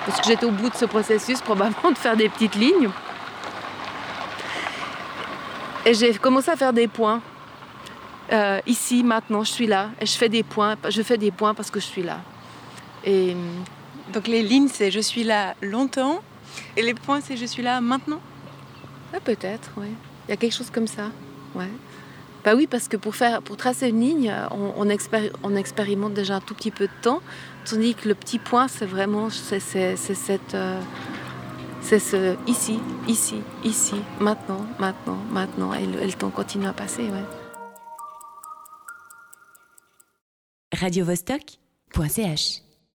parce 0.05 0.21
que 0.21 0.27
j'étais 0.27 0.45
au 0.45 0.51
bout 0.51 0.69
de 0.69 0.75
ce 0.75 0.85
processus, 0.85 1.41
probablement, 1.49 1.89
de 1.89 1.97
faire 1.97 2.15
des 2.15 2.29
petites 2.29 2.53
lignes. 2.53 2.91
Et 5.87 5.95
j'ai 5.95 6.13
commencé 6.13 6.51
à 6.51 6.55
faire 6.55 6.73
des 6.73 6.87
points. 6.87 7.21
Euh, 8.31 8.61
ici, 8.67 9.03
maintenant, 9.03 9.43
je 9.43 9.51
suis 9.51 9.65
là. 9.65 9.89
Et 9.99 10.05
je 10.05 10.15
fais 10.15 10.29
des 10.29 10.43
points. 10.43 10.75
Je 10.87 11.01
fais 11.01 11.17
des 11.17 11.31
points 11.31 11.55
parce 11.55 11.71
que 11.71 11.79
je 11.79 11.87
suis 11.87 12.03
là. 12.03 12.19
Et... 13.03 13.35
Donc 14.13 14.27
les 14.27 14.43
lignes, 14.43 14.67
c'est 14.67 14.91
je 14.91 14.99
suis 14.99 15.23
là 15.23 15.55
longtemps 15.61 16.21
et 16.77 16.81
les 16.81 16.93
points, 16.93 17.21
c'est 17.21 17.37
je 17.37 17.45
suis 17.45 17.63
là 17.63 17.81
maintenant? 17.81 18.21
Ouais, 19.13 19.19
Peut-être, 19.19 19.71
oui. 19.77 19.87
Il 20.27 20.31
y 20.31 20.33
a 20.33 20.37
quelque 20.37 20.53
chose 20.53 20.69
comme 20.69 20.87
ça. 20.87 21.11
Ouais. 21.55 21.69
Bah 22.43 22.53
oui, 22.55 22.65
parce 22.65 22.87
que 22.87 22.97
pour, 22.97 23.15
faire, 23.15 23.41
pour 23.41 23.57
tracer 23.57 23.89
une 23.89 23.99
ligne, 23.99 24.33
on, 24.51 24.73
on, 24.77 24.89
expéri 24.89 25.29
on, 25.43 25.55
expérimente 25.55 26.13
déjà 26.13 26.35
un 26.35 26.39
tout 26.39 26.55
petit 26.55 26.71
peu 26.71 26.87
de 26.87 27.01
temps, 27.01 27.21
tandis 27.65 27.93
que 27.93 28.07
le 28.07 28.15
petit 28.15 28.39
point, 28.39 28.67
c'est 28.67 28.85
vraiment 28.85 29.29
c'est 29.29 29.59
cette. 29.59 30.55
Euh, 30.55 30.81
c'est 31.83 31.99
ce 31.99 32.35
ici, 32.47 32.79
ici, 33.07 33.41
ici, 33.63 33.95
maintenant, 34.19 34.65
maintenant, 34.79 35.17
maintenant. 35.31 35.73
Et 35.73 35.85
le, 35.85 35.99
et 36.01 36.05
le 36.05 36.13
temps 36.13 36.29
continue 36.29 36.67
à 36.67 36.73
passer, 36.73 37.03
ouais. 37.03 37.25
Radio 40.79 41.05
-Vostok 41.05 41.59
.ch 42.07 42.61